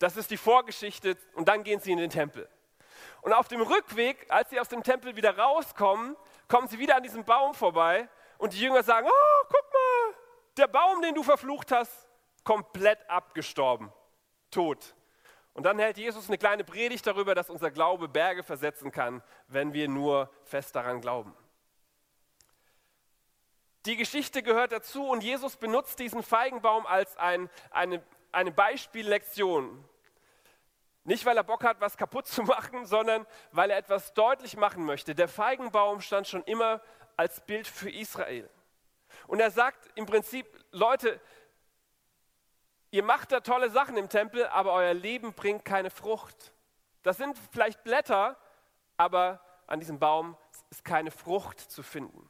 Das 0.00 0.16
ist 0.16 0.32
die 0.32 0.36
Vorgeschichte 0.36 1.16
und 1.34 1.46
dann 1.46 1.62
gehen 1.62 1.78
sie 1.78 1.92
in 1.92 1.98
den 1.98 2.10
Tempel. 2.10 2.48
Und 3.20 3.32
auf 3.32 3.46
dem 3.46 3.60
Rückweg, 3.60 4.26
als 4.28 4.50
sie 4.50 4.58
aus 4.58 4.68
dem 4.68 4.82
Tempel 4.82 5.14
wieder 5.14 5.38
rauskommen, 5.38 6.16
kommen 6.48 6.66
sie 6.66 6.80
wieder 6.80 6.96
an 6.96 7.04
diesem 7.04 7.24
Baum 7.24 7.54
vorbei 7.54 8.08
und 8.38 8.52
die 8.52 8.58
Jünger 8.62 8.82
sagen, 8.82 9.06
oh, 9.08 9.44
guck 9.44 9.72
mal, 9.72 10.16
der 10.56 10.66
Baum, 10.66 11.02
den 11.02 11.14
du 11.14 11.22
verflucht 11.22 11.70
hast, 11.70 12.08
komplett 12.42 13.08
abgestorben, 13.08 13.92
tot. 14.50 14.96
Und 15.54 15.64
dann 15.64 15.78
hält 15.78 15.98
Jesus 15.98 16.28
eine 16.28 16.38
kleine 16.38 16.64
Predigt 16.64 17.06
darüber, 17.06 17.34
dass 17.34 17.50
unser 17.50 17.70
Glaube 17.70 18.08
Berge 18.08 18.42
versetzen 18.42 18.90
kann, 18.90 19.22
wenn 19.48 19.72
wir 19.72 19.88
nur 19.88 20.30
fest 20.44 20.74
daran 20.74 21.00
glauben. 21.00 21.34
Die 23.84 23.96
Geschichte 23.96 24.42
gehört 24.42 24.72
dazu 24.72 25.08
und 25.08 25.22
Jesus 25.22 25.56
benutzt 25.56 25.98
diesen 25.98 26.22
Feigenbaum 26.22 26.86
als 26.86 27.16
ein, 27.16 27.50
eine, 27.70 28.02
eine 28.30 28.52
Beispiellektion 28.52 29.84
nicht, 31.04 31.26
weil 31.26 31.36
er 31.36 31.42
Bock 31.42 31.64
hat, 31.64 31.80
was 31.80 31.96
kaputt 31.96 32.26
zu 32.26 32.42
machen, 32.42 32.86
sondern 32.86 33.26
weil 33.50 33.70
er 33.70 33.78
etwas 33.78 34.14
deutlich 34.14 34.56
machen 34.56 34.84
möchte. 34.84 35.14
Der 35.14 35.28
Feigenbaum 35.28 36.00
stand 36.00 36.28
schon 36.28 36.44
immer 36.44 36.80
als 37.16 37.40
Bild 37.40 37.66
für 37.66 37.90
Israel. 37.90 38.48
Und 39.26 39.40
er 39.40 39.50
sagt 39.50 39.90
im 39.96 40.06
Prinzip, 40.06 40.46
Leute, 40.70 41.20
ihr 42.92 43.02
macht 43.02 43.32
da 43.32 43.40
tolle 43.40 43.70
Sachen 43.70 43.96
im 43.96 44.08
Tempel, 44.08 44.46
aber 44.46 44.72
euer 44.72 44.94
Leben 44.94 45.32
bringt 45.32 45.64
keine 45.64 45.90
Frucht. 45.90 46.52
Das 47.02 47.16
sind 47.16 47.36
vielleicht 47.50 47.82
Blätter, 47.82 48.36
aber 48.96 49.40
an 49.66 49.80
diesem 49.80 49.98
Baum 49.98 50.36
ist 50.70 50.84
keine 50.84 51.10
Frucht 51.10 51.58
zu 51.58 51.82
finden. 51.82 52.28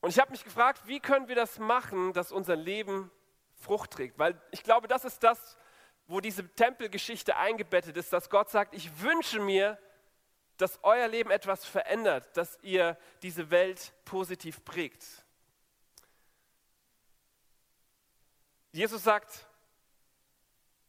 Und 0.00 0.10
ich 0.10 0.18
habe 0.18 0.30
mich 0.32 0.42
gefragt, 0.42 0.86
wie 0.86 0.98
können 0.98 1.28
wir 1.28 1.36
das 1.36 1.58
machen, 1.58 2.14
dass 2.14 2.32
unser 2.32 2.56
Leben 2.56 3.10
Frucht 3.54 3.92
trägt? 3.92 4.18
Weil 4.18 4.40
ich 4.50 4.64
glaube, 4.64 4.88
das 4.88 5.04
ist 5.04 5.22
das, 5.22 5.58
wo 6.06 6.20
diese 6.20 6.48
Tempelgeschichte 6.48 7.36
eingebettet 7.36 7.98
ist, 7.98 8.12
dass 8.12 8.30
Gott 8.30 8.50
sagt, 8.50 8.74
ich 8.74 9.02
wünsche 9.02 9.38
mir, 9.38 9.78
dass 10.56 10.80
euer 10.82 11.08
Leben 11.08 11.30
etwas 11.30 11.66
verändert, 11.66 12.36
dass 12.36 12.58
ihr 12.62 12.96
diese 13.22 13.50
Welt 13.50 13.92
positiv 14.06 14.64
prägt. 14.64 15.19
Jesus 18.72 19.02
sagt, 19.02 19.46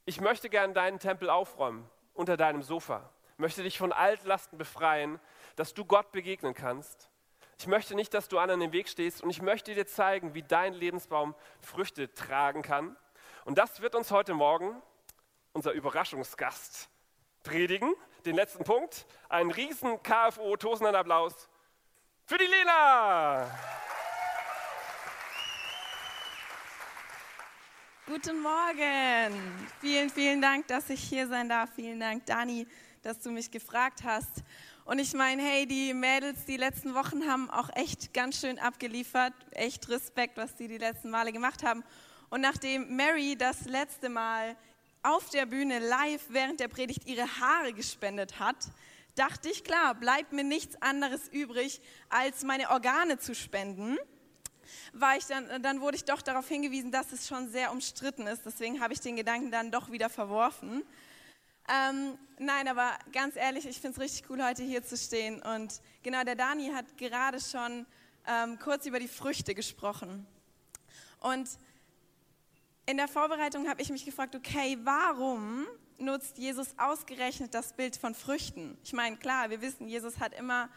ich 0.06 0.22
möchte 0.22 0.50
gern 0.50 0.74
deinen 0.74 1.00
Tempel 1.00 1.30
aufräumen 1.30 1.90
unter 2.14 2.38
deinem 2.38 2.62
Sofa, 2.62 3.10
möchte 3.38 3.64
dich 3.64 3.78
von 3.78 3.92
Altlasten 3.92 4.58
befreien, 4.58 5.20
dass 5.56 5.74
du 5.74 5.86
Gott 5.86 6.12
begegnen 6.12 6.54
kannst. 6.54 7.10
Ich 7.58 7.68
möchte 7.68 7.96
nicht, 7.96 8.14
dass 8.14 8.28
du 8.28 8.40
anderen 8.40 8.62
im 8.62 8.72
Weg 8.72 8.88
stehst 8.88 9.22
und 9.22 9.30
ich 9.30 9.42
möchte 9.42 9.74
dir 9.74 9.88
zeigen, 9.88 10.34
wie 10.34 10.44
dein 10.44 10.74
Lebensbaum 10.74 11.36
Früchte 11.60 12.14
tragen 12.14 12.62
kann. 12.62 12.96
Und 13.46 13.58
das 13.58 13.82
wird 13.82 13.96
uns 13.96 14.12
heute 14.12 14.34
Morgen 14.34 14.82
unser 15.54 15.72
Überraschungsgast 15.72 16.90
predigen. 17.44 17.94
Den 18.26 18.36
letzten 18.36 18.64
Punkt. 18.64 19.08
Ein 19.30 19.50
riesen 19.50 20.02
KFO, 20.04 20.56
tosenden 20.58 20.96
Applaus 20.96 21.50
für 22.26 22.38
die 22.38 22.46
Lena. 22.46 23.50
Guten 28.08 28.41
Morgen. 28.41 29.67
Vielen, 29.79 30.10
vielen 30.10 30.41
Dank, 30.41 30.67
dass 30.67 30.89
ich 30.89 31.01
hier 31.01 31.27
sein 31.27 31.48
darf. 31.48 31.70
Vielen 31.75 32.00
Dank, 32.00 32.25
Dani, 32.25 32.65
dass 33.03 33.20
du 33.20 33.29
mich 33.29 33.51
gefragt 33.51 34.03
hast. 34.03 34.43
Und 34.86 34.98
ich 34.98 35.13
meine, 35.13 35.43
hey, 35.43 35.67
die 35.67 35.93
Mädels 35.93 36.46
die 36.46 36.58
letzten 36.58 36.96
Wochen 36.96 37.27
haben 37.27 37.50
auch 37.51 37.70
echt 37.75 38.12
ganz 38.12 38.41
schön 38.41 38.58
abgeliefert. 38.58 39.34
Echt 39.51 39.88
Respekt, 39.88 40.38
was 40.38 40.55
die 40.55 40.67
die 40.67 40.79
letzten 40.79 41.12
Male 41.12 41.31
gemacht 41.31 41.63
haben. 41.63 41.84
Und 42.31 42.41
nachdem 42.41 42.96
Mary 42.96 43.36
das 43.38 43.65
letzte 43.65 44.10
Mal 44.10 44.58
auf 45.03 45.29
der 45.29 45.46
Bühne 45.46 45.77
live 45.77 46.25
während 46.29 46.60
der 46.60 46.70
Predigt 46.70 47.08
ihre 47.08 47.27
Haare 47.39 47.72
gespendet 47.72 48.39
hat, 48.39 48.58
dachte 49.13 49.50
ich, 49.50 49.63
klar, 49.63 49.93
bleibt 49.93 50.34
mir 50.34 50.43
nichts 50.43 50.81
anderes 50.81 51.27
übrig, 51.27 51.79
als 52.10 52.43
meine 52.43 52.72
Organe 52.72 53.20
zu 53.20 53.36
spenden. 53.36 53.98
War 54.94 55.18
ich 55.18 55.25
dann, 55.25 55.62
dann 55.62 55.82
wurde 55.82 55.98
ich 55.98 56.06
doch 56.06 56.22
darauf 56.22 56.48
hingewiesen, 56.48 56.92
dass 56.92 57.12
es 57.12 57.28
schon 57.28 57.50
sehr 57.50 57.72
umstritten 57.72 58.28
ist. 58.28 58.46
Deswegen 58.46 58.82
habe 58.82 58.94
ich 58.94 59.00
den 59.00 59.16
Gedanken 59.16 59.51
dann 59.51 59.72
doch 59.72 59.92
wieder 59.92 60.10
verworfen. 60.10 60.84
Ähm, 61.70 62.18
nein, 62.38 62.68
aber 62.68 62.98
ganz 63.13 63.36
ehrlich, 63.36 63.66
ich 63.66 63.80
finde 63.80 63.96
es 63.96 64.01
richtig 64.01 64.30
cool, 64.30 64.44
heute 64.44 64.63
hier 64.63 64.84
zu 64.84 64.98
stehen. 64.98 65.42
Und 65.42 65.82
genau, 66.04 66.24
der 66.24 66.36
Dani 66.36 66.72
hat 66.74 66.98
gerade 66.98 67.40
schon 67.40 67.86
ähm, 68.28 68.60
kurz 68.60 68.86
über 68.86 69.00
die 69.00 69.08
Früchte 69.08 69.56
gesprochen. 69.56 70.25
Und 71.20 71.50
in 72.86 72.98
der 72.98 73.08
Vorbereitung 73.08 73.70
habe 73.70 73.82
ich 73.82 73.90
mich 73.90 74.06
gefragt, 74.06 74.36
okay, 74.36 74.78
warum 74.84 75.68
nutzt 75.98 76.38
Jesus 76.38 76.68
ausgerechnet 76.78 77.54
das 77.54 77.74
Bild 77.74 77.96
von 77.96 78.16
Früchten? 78.16 78.78
Ich 78.84 78.92
meine, 78.92 79.18
klar, 79.18 79.50
wir 79.50 79.62
wissen, 79.62 79.88
Jesus 79.88 80.20
hat 80.20 80.34
immer 80.34 80.68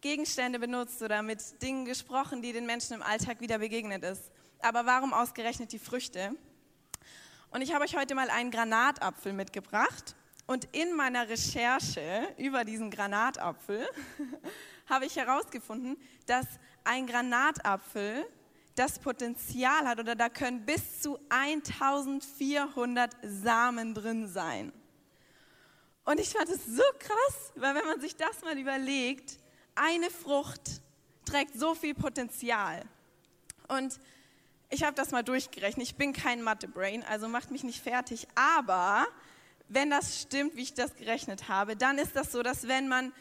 Gegenstände 0.00 0.58
benutzt 0.58 1.02
oder 1.02 1.22
mit 1.22 1.62
Dingen 1.62 1.84
gesprochen, 1.84 2.42
die 2.42 2.52
den 2.52 2.66
Menschen 2.66 2.94
im 2.94 3.02
Alltag 3.02 3.40
wieder 3.40 3.58
begegnet 3.58 4.04
ist. 4.04 4.30
Aber 4.60 4.86
warum 4.86 5.12
ausgerechnet 5.12 5.72
die 5.72 5.78
Früchte? 5.78 6.36
Und 7.50 7.62
ich 7.62 7.72
habe 7.72 7.84
euch 7.84 7.96
heute 7.96 8.14
mal 8.14 8.30
einen 8.30 8.50
Granatapfel 8.50 9.32
mitgebracht. 9.32 10.14
Und 10.46 10.68
in 10.72 10.94
meiner 10.94 11.28
Recherche 11.28 12.28
über 12.38 12.64
diesen 12.64 12.90
Granatapfel 12.90 13.88
habe 14.86 15.06
ich 15.06 15.16
herausgefunden, 15.16 15.96
dass 16.26 16.46
ein 16.84 17.06
Granatapfel 17.06 18.26
das 18.76 18.98
Potenzial 18.98 19.88
hat 19.88 19.98
oder 19.98 20.14
da 20.14 20.28
können 20.28 20.64
bis 20.64 21.00
zu 21.00 21.18
1400 21.30 23.16
Samen 23.22 23.94
drin 23.94 24.28
sein. 24.28 24.72
Und 26.04 26.20
ich 26.20 26.28
fand 26.28 26.48
es 26.48 26.64
so 26.66 26.82
krass, 26.98 27.52
weil 27.56 27.74
wenn 27.74 27.86
man 27.86 28.00
sich 28.00 28.14
das 28.14 28.42
mal 28.42 28.56
überlegt, 28.56 29.40
eine 29.76 30.10
Frucht 30.10 30.82
trägt 31.24 31.58
so 31.58 31.74
viel 31.74 31.94
Potenzial. 31.94 32.82
Und 33.68 33.98
ich 34.68 34.82
habe 34.82 34.94
das 34.94 35.10
mal 35.10 35.22
durchgerechnet. 35.22 35.86
Ich 35.86 35.96
bin 35.96 36.12
kein 36.12 36.42
Mathe-Brain, 36.42 37.04
also 37.04 37.28
macht 37.28 37.50
mich 37.50 37.62
nicht 37.62 37.82
fertig. 37.82 38.26
Aber 38.34 39.06
wenn 39.68 39.90
das 39.90 40.20
stimmt, 40.22 40.56
wie 40.56 40.62
ich 40.62 40.74
das 40.74 40.94
gerechnet 40.96 41.48
habe, 41.48 41.76
dann 41.76 41.98
ist 41.98 42.16
das 42.16 42.32
so, 42.32 42.42
dass 42.42 42.66
wenn 42.66 42.88
man 42.88 43.12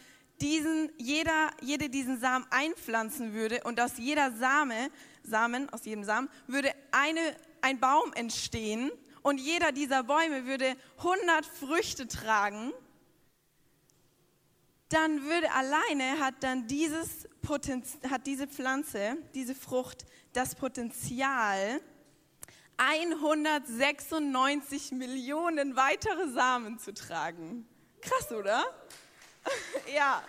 diesen, 0.42 0.92
jeder, 0.98 1.52
jede 1.62 1.90
diesen 1.90 2.20
Samen 2.20 2.46
einpflanzen 2.50 3.34
würde 3.34 3.62
und 3.64 3.80
aus 3.80 3.98
jeder 3.98 4.32
Same, 4.32 4.90
Samen, 5.24 5.70
aus 5.70 5.86
jedem 5.86 6.04
Samen, 6.04 6.30
würde 6.48 6.72
eine, 6.92 7.22
ein 7.62 7.80
Baum 7.80 8.12
entstehen 8.14 8.92
und 9.22 9.40
jeder 9.40 9.72
dieser 9.72 10.04
Bäume 10.04 10.46
würde 10.46 10.76
100 10.98 11.46
Früchte 11.46 12.08
tragen, 12.08 12.74
dann 14.90 15.24
würde 15.24 15.52
alleine 15.52 16.20
hat 16.20 16.36
dann 16.42 16.68
dieses 16.68 17.28
Potenz 17.42 17.98
hat 18.10 18.28
diese 18.28 18.48
Pflanze, 18.48 19.18
diese 19.34 19.56
Frucht 19.56 20.06
das 20.34 20.54
Potenzial, 20.56 21.82
196 22.78 24.92
Millionen 24.92 25.76
weitere 25.76 26.30
Samen 26.30 26.80
zu 26.80 26.94
tragen. 26.94 27.68
Krass, 28.02 28.32
oder? 28.32 28.64
ja. 29.96 30.24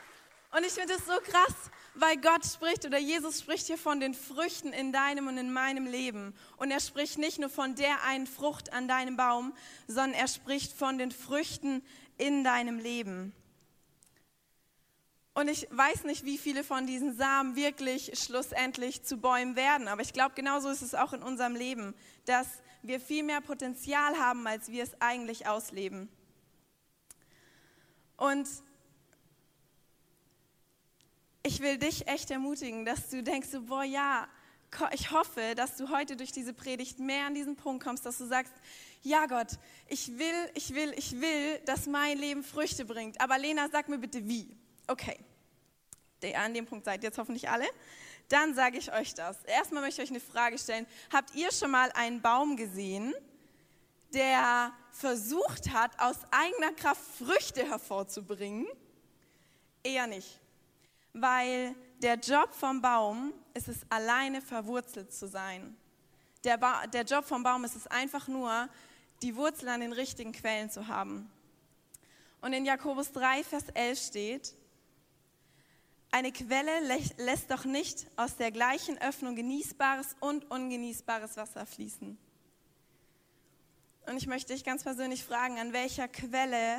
Und 0.56 0.64
ich 0.64 0.72
finde 0.72 0.94
es 0.94 1.04
so 1.04 1.18
krass, 1.24 1.54
weil 1.94 2.16
Gott 2.18 2.46
spricht 2.46 2.86
oder 2.86 2.98
Jesus 2.98 3.40
spricht 3.40 3.66
hier 3.66 3.78
von 3.78 3.98
den 4.00 4.14
Früchten 4.14 4.72
in 4.72 4.92
deinem 4.92 5.26
und 5.26 5.38
in 5.38 5.52
meinem 5.52 5.86
Leben. 5.86 6.34
Und 6.56 6.70
er 6.70 6.78
spricht 6.80 7.18
nicht 7.18 7.40
nur 7.40 7.50
von 7.50 7.74
der 7.74 8.04
einen 8.04 8.28
Frucht 8.28 8.72
an 8.72 8.86
deinem 8.86 9.16
Baum, 9.16 9.54
sondern 9.88 10.14
er 10.14 10.28
spricht 10.28 10.72
von 10.72 10.98
den 10.98 11.10
Früchten 11.10 11.82
in 12.16 12.44
deinem 12.44 12.78
Leben. 12.78 13.34
Und 15.36 15.48
ich 15.48 15.68
weiß 15.70 16.04
nicht, 16.04 16.24
wie 16.24 16.38
viele 16.38 16.64
von 16.64 16.86
diesen 16.86 17.14
Samen 17.14 17.56
wirklich 17.56 18.18
schlussendlich 18.18 19.02
zu 19.02 19.18
Bäumen 19.18 19.54
werden. 19.54 19.86
Aber 19.86 20.00
ich 20.00 20.14
glaube, 20.14 20.34
genauso 20.34 20.70
ist 20.70 20.80
es 20.80 20.94
auch 20.94 21.12
in 21.12 21.22
unserem 21.22 21.54
Leben, 21.54 21.94
dass 22.24 22.46
wir 22.80 23.00
viel 23.00 23.22
mehr 23.22 23.42
Potenzial 23.42 24.16
haben, 24.16 24.46
als 24.46 24.68
wir 24.68 24.82
es 24.82 24.98
eigentlich 24.98 25.46
ausleben. 25.46 26.08
Und 28.16 28.48
ich 31.42 31.60
will 31.60 31.76
dich 31.76 32.08
echt 32.08 32.30
ermutigen, 32.30 32.86
dass 32.86 33.10
du 33.10 33.22
denkst, 33.22 33.48
so, 33.50 33.60
boah, 33.60 33.84
ja, 33.84 34.28
ich 34.92 35.10
hoffe, 35.10 35.54
dass 35.54 35.76
du 35.76 35.90
heute 35.90 36.16
durch 36.16 36.32
diese 36.32 36.54
Predigt 36.54 36.98
mehr 36.98 37.26
an 37.26 37.34
diesen 37.34 37.56
Punkt 37.56 37.84
kommst, 37.84 38.06
dass 38.06 38.16
du 38.16 38.24
sagst, 38.24 38.54
ja 39.02 39.26
Gott, 39.26 39.58
ich 39.86 40.16
will, 40.16 40.50
ich 40.54 40.74
will, 40.74 40.94
ich 40.96 41.20
will, 41.20 41.58
dass 41.66 41.84
mein 41.84 42.16
Leben 42.16 42.42
Früchte 42.42 42.86
bringt. 42.86 43.20
Aber 43.20 43.36
Lena, 43.36 43.68
sag 43.68 43.90
mir 43.90 43.98
bitte 43.98 44.26
wie. 44.26 44.56
Okay, 44.86 45.18
an 46.34 46.54
dem 46.54 46.66
Punkt 46.66 46.84
seid 46.84 47.02
jetzt 47.02 47.18
hoffentlich 47.18 47.48
alle. 47.48 47.66
Dann 48.28 48.54
sage 48.54 48.78
ich 48.78 48.92
euch 48.92 49.14
das. 49.14 49.42
Erstmal 49.44 49.82
möchte 49.82 50.02
ich 50.02 50.08
euch 50.08 50.16
eine 50.16 50.24
Frage 50.24 50.58
stellen. 50.58 50.86
Habt 51.12 51.34
ihr 51.34 51.52
schon 51.52 51.70
mal 51.70 51.92
einen 51.92 52.20
Baum 52.20 52.56
gesehen, 52.56 53.14
der 54.12 54.72
versucht 54.90 55.72
hat, 55.72 55.98
aus 56.00 56.16
eigener 56.30 56.72
Kraft 56.72 57.02
Früchte 57.18 57.68
hervorzubringen? 57.68 58.66
Eher 59.82 60.06
nicht. 60.06 60.40
Weil 61.12 61.74
der 61.98 62.16
Job 62.16 62.52
vom 62.52 62.82
Baum 62.82 63.32
ist 63.54 63.68
es, 63.68 63.78
alleine 63.88 64.40
verwurzelt 64.40 65.12
zu 65.12 65.28
sein. 65.28 65.76
Der, 66.44 66.58
ba 66.58 66.86
der 66.86 67.02
Job 67.02 67.24
vom 67.24 67.42
Baum 67.42 67.64
ist 67.64 67.76
es 67.76 67.86
einfach 67.86 68.26
nur, 68.28 68.68
die 69.22 69.34
Wurzel 69.36 69.68
an 69.68 69.80
den 69.80 69.92
richtigen 69.92 70.32
Quellen 70.32 70.68
zu 70.68 70.88
haben. 70.88 71.30
Und 72.40 72.52
in 72.52 72.64
Jakobus 72.64 73.12
3, 73.12 73.44
Vers 73.44 73.64
11 73.72 73.98
steht, 73.98 74.54
eine 76.10 76.32
Quelle 76.32 76.80
lässt 77.18 77.50
doch 77.50 77.64
nicht 77.64 78.06
aus 78.16 78.36
der 78.36 78.50
gleichen 78.50 78.98
Öffnung 78.98 79.36
genießbares 79.36 80.16
und 80.20 80.50
ungenießbares 80.50 81.36
Wasser 81.36 81.66
fließen. 81.66 82.16
Und 84.06 84.16
ich 84.16 84.26
möchte 84.26 84.52
dich 84.52 84.64
ganz 84.64 84.84
persönlich 84.84 85.24
fragen, 85.24 85.58
an 85.58 85.72
welcher 85.72 86.08
Quelle 86.08 86.78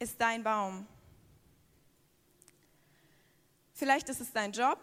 ist 0.00 0.20
dein 0.20 0.42
Baum? 0.42 0.86
Vielleicht 3.74 4.08
ist 4.08 4.20
es 4.20 4.32
dein 4.32 4.52
Job, 4.52 4.78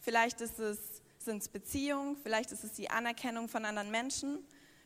vielleicht 0.00 0.40
ist 0.40 0.58
es, 0.58 0.78
sind 1.18 1.42
es 1.42 1.48
Beziehungen, 1.48 2.16
vielleicht 2.16 2.52
ist 2.52 2.64
es 2.64 2.72
die 2.72 2.88
Anerkennung 2.88 3.48
von 3.48 3.64
anderen 3.64 3.90
Menschen, 3.90 4.38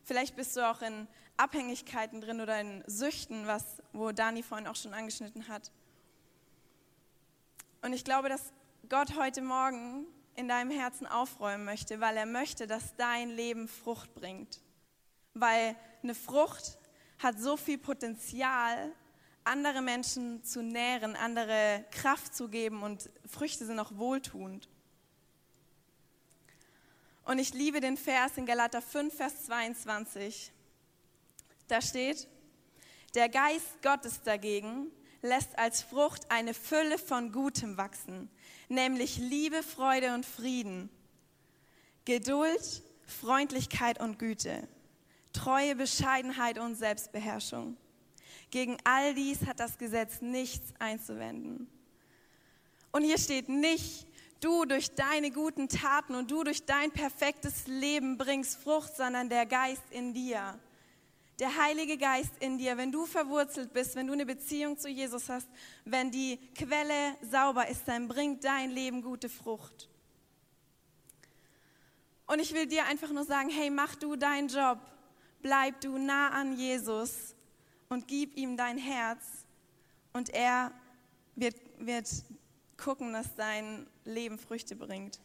vielleicht 0.03 0.35
bist 0.35 0.57
du 0.57 0.69
auch 0.69 0.81
in 0.83 1.07
Abhängigkeiten 1.37 2.21
drin 2.21 2.41
oder 2.41 2.61
in 2.61 2.83
Süchten, 2.87 3.47
was, 3.47 3.65
wo 3.93 4.11
Dani 4.11 4.43
vorhin 4.43 4.67
auch 4.67 4.77
schon 4.77 4.95
angeschnitten 4.95 5.49
hat. 5.49 5.71
Und 7.83 7.95
ich 7.95 8.05
glaube, 8.05 8.29
dass 8.29 8.53
Gott 8.89 9.17
heute 9.17 9.41
Morgen 9.41 10.07
in 10.37 10.49
deinem 10.49 10.71
Herzen 10.71 11.07
aufräumen 11.07 11.65
möchte, 11.65 12.01
weil 12.01 12.17
er 12.17 12.27
möchte, 12.27 12.67
dass 12.67 12.95
dein 12.97 13.31
Leben 13.31 13.69
Frucht 13.69 14.15
bringt. 14.15 14.61
Weil 15.33 15.77
eine 16.03 16.15
Frucht 16.15 16.79
hat 17.19 17.39
so 17.39 17.57
viel 17.57 17.79
Potenzial, 17.79 18.93
andere 19.45 19.81
Menschen 19.81 20.45
zu 20.45 20.63
nähren, 20.63 21.17
andere 21.17 21.85
Kraft 21.91 22.35
zu 22.35 22.49
geben 22.49 22.83
und 22.83 23.09
Früchte 23.27 23.65
sind 23.65 23.79
auch 23.79 23.97
wohltuend. 23.97 24.69
Und 27.25 27.39
ich 27.39 27.55
liebe 27.55 27.81
den 27.81 27.97
Vers 27.97 28.37
in 28.37 28.45
Galater 28.45 28.83
5, 28.83 29.15
Vers 29.15 29.45
22. 29.47 30.53
Da 31.69 31.81
steht, 31.81 32.29
der 33.15 33.29
Geist 33.29 33.81
Gottes 33.83 34.21
dagegen 34.23 34.91
lässt 35.23 35.59
als 35.59 35.83
Frucht 35.83 36.31
eine 36.31 36.55
Fülle 36.55 36.99
von 36.99 37.33
Gutem 37.33 37.77
wachsen, 37.77 38.31
nämlich 38.69 39.19
Liebe, 39.19 39.63
Freude 39.63 40.15
und 40.15 40.25
Frieden, 40.25 40.91
Geduld, 42.05 42.83
Freundlichkeit 43.07 44.01
und 44.01 44.19
Güte, 44.19 44.67
Treue, 45.33 45.77
Bescheidenheit 45.77 46.59
und 46.59 46.75
Selbstbeherrschung. 46.75 47.77
Gegen 48.51 48.79
all 48.85 49.15
dies 49.15 49.47
hat 49.47 49.61
das 49.61 49.79
Gesetz 49.79 50.21
nichts 50.21 50.73
einzuwenden. 50.79 51.69
Und 52.93 53.05
hier 53.05 53.19
steht 53.19 53.49
nicht, 53.49 54.07
du 54.41 54.65
durch 54.65 54.95
deine 54.95 55.31
guten 55.31 55.69
Taten 55.69 56.15
und 56.15 56.31
du 56.31 56.43
durch 56.43 56.65
dein 56.65 56.91
perfektes 56.91 57.67
Leben 57.67 58.19
bringst 58.19 58.57
Frucht, 58.57 58.97
sondern 58.97 59.29
der 59.29 59.47
Geist 59.47 59.83
in 59.91 60.15
dir 60.15 60.59
der 61.41 61.57
Heilige 61.57 61.97
Geist 61.97 62.33
in 62.41 62.59
dir, 62.59 62.77
wenn 62.77 62.93
du 62.93 63.07
verwurzelt 63.07 63.73
bist, 63.73 63.97
wenn 63.97 64.07
du 64.07 64.13
eine 64.13 64.27
Beziehung 64.27 64.77
zu 64.77 64.89
Jesus 64.89 65.29
hast, 65.31 65.49
wenn 65.87 66.11
die 66.11 66.39
Quelle 66.55 67.17
sauber 67.23 67.67
ist, 67.67 67.89
dann 67.89 68.09
bringt 68.09 68.45
dein 68.45 68.71
Leben 68.71 69.01
gute 69.01 69.31
Frucht. 69.31 69.89
Und 72.27 72.39
ich 72.41 72.53
will 72.53 72.67
dir 72.67 72.85
einfach 72.85 73.11
nur 73.11 73.25
sagen, 73.25 73.49
hey, 73.49 73.71
mach 73.71 73.97
du 73.97 74.17
deinen 74.17 74.49
Job, 74.49 74.79
bleib 75.41 75.81
du 75.81 75.97
nah 75.97 76.29
an 76.29 76.57
Jesus 76.57 77.35
und 77.89 78.07
gib 78.07 78.37
ihm 78.37 78.57
dein 78.57 78.77
Herz 78.77 79.25
und 80.13 80.29
er 80.29 80.73
wird, 81.37 81.57
wird 81.79 82.07
gucken, 82.77 83.15
dass 83.15 83.35
dein 83.35 83.87
Leben 84.05 84.39
Früchte 84.39 84.77
bringt. 84.77 85.19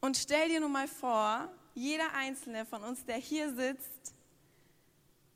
Und 0.00 0.16
stell 0.16 0.48
dir 0.48 0.60
nun 0.60 0.72
mal 0.72 0.86
vor, 0.86 1.50
jeder 1.74 2.14
einzelne 2.14 2.64
von 2.64 2.84
uns, 2.84 3.04
der 3.04 3.16
hier 3.16 3.52
sitzt, 3.52 4.13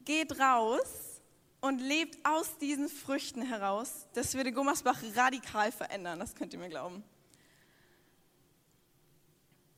geht 0.08 0.40
raus 0.40 1.20
und 1.60 1.80
lebt 1.80 2.18
aus 2.26 2.56
diesen 2.56 2.88
Früchten 2.88 3.42
heraus. 3.42 4.06
Das 4.14 4.34
würde 4.34 4.52
Gummersbach 4.52 4.98
radikal 5.14 5.70
verändern, 5.70 6.18
das 6.18 6.34
könnt 6.34 6.54
ihr 6.54 6.58
mir 6.58 6.70
glauben. 6.70 7.04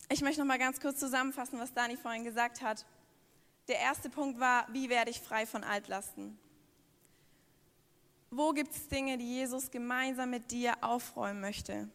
Ich 0.09 0.23
möchte 0.23 0.41
noch 0.41 0.47
mal 0.47 0.59
ganz 0.59 0.81
kurz 0.81 1.01
zusammenfassen, 1.01 1.59
was 1.59 1.75
Dani 1.75 1.97
vorhin 1.97 2.23
gesagt 2.23 2.63
hat. 2.63 2.87
Der 3.67 3.81
erste 3.81 4.09
Punkt 4.09 4.39
war, 4.39 4.67
wie 4.73 4.89
werde 4.89 5.11
ich 5.11 5.21
frei 5.21 5.47
von 5.47 5.65
Altlasten? 5.65 6.39
Wo 8.31 8.53
gibt 8.53 8.73
es 8.73 8.87
Dinge, 8.87 9.19
die 9.19 9.35
Jesus 9.35 9.73
gemeinsam 9.73 10.31
mit 10.31 10.53
dir 10.53 10.75
aufräumen 10.81 11.41
möchte? 11.41 11.89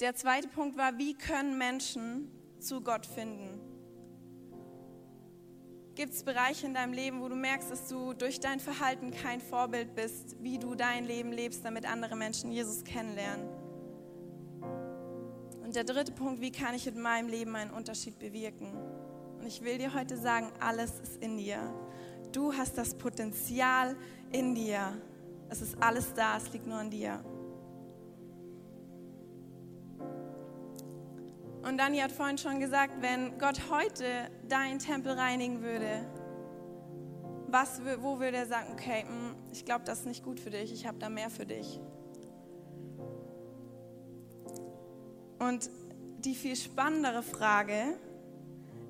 Der 0.00 0.14
zweite 0.14 0.48
Punkt 0.48 0.76
war, 0.76 0.98
wie 0.98 1.14
können 1.14 1.56
Menschen 1.56 2.30
zu 2.60 2.82
Gott 2.82 3.06
finden? 3.06 3.67
Gibt 5.98 6.14
es 6.14 6.22
Bereiche 6.22 6.64
in 6.64 6.74
deinem 6.74 6.92
Leben, 6.92 7.20
wo 7.20 7.28
du 7.28 7.34
merkst, 7.34 7.72
dass 7.72 7.88
du 7.88 8.12
durch 8.12 8.38
dein 8.38 8.60
Verhalten 8.60 9.10
kein 9.10 9.40
Vorbild 9.40 9.96
bist, 9.96 10.36
wie 10.38 10.56
du 10.56 10.76
dein 10.76 11.04
Leben 11.04 11.32
lebst, 11.32 11.64
damit 11.64 11.90
andere 11.90 12.14
Menschen 12.14 12.52
Jesus 12.52 12.84
kennenlernen? 12.84 13.48
Und 15.64 15.74
der 15.74 15.82
dritte 15.82 16.12
Punkt, 16.12 16.40
wie 16.40 16.52
kann 16.52 16.76
ich 16.76 16.86
in 16.86 17.00
meinem 17.00 17.28
Leben 17.28 17.56
einen 17.56 17.72
Unterschied 17.72 18.16
bewirken? 18.20 18.72
Und 19.40 19.46
ich 19.48 19.64
will 19.64 19.78
dir 19.78 19.92
heute 19.92 20.16
sagen, 20.16 20.52
alles 20.60 21.00
ist 21.00 21.16
in 21.20 21.36
dir. 21.36 21.58
Du 22.30 22.52
hast 22.52 22.78
das 22.78 22.94
Potenzial 22.94 23.96
in 24.30 24.54
dir. 24.54 24.96
Es 25.48 25.60
ist 25.60 25.82
alles 25.82 26.14
da, 26.14 26.36
es 26.36 26.52
liegt 26.52 26.68
nur 26.68 26.78
an 26.78 26.90
dir. 26.90 27.24
Und 31.68 31.76
Dani 31.76 31.98
hat 31.98 32.12
vorhin 32.12 32.38
schon 32.38 32.60
gesagt, 32.60 32.94
wenn 33.02 33.36
Gott 33.38 33.68
heute 33.70 34.30
deinen 34.48 34.78
Tempel 34.78 35.12
reinigen 35.12 35.60
würde, 35.60 36.06
was, 37.46 37.82
wo 38.00 38.18
würde 38.20 38.38
er 38.38 38.46
sagen, 38.46 38.68
okay, 38.72 39.04
hm, 39.06 39.34
ich 39.52 39.66
glaube, 39.66 39.84
das 39.84 40.00
ist 40.00 40.06
nicht 40.06 40.24
gut 40.24 40.40
für 40.40 40.48
dich, 40.48 40.72
ich 40.72 40.86
habe 40.86 40.98
da 40.98 41.10
mehr 41.10 41.28
für 41.28 41.44
dich. 41.44 41.78
Und 45.38 45.68
die 46.20 46.34
viel 46.34 46.56
spannendere 46.56 47.22
Frage 47.22 47.98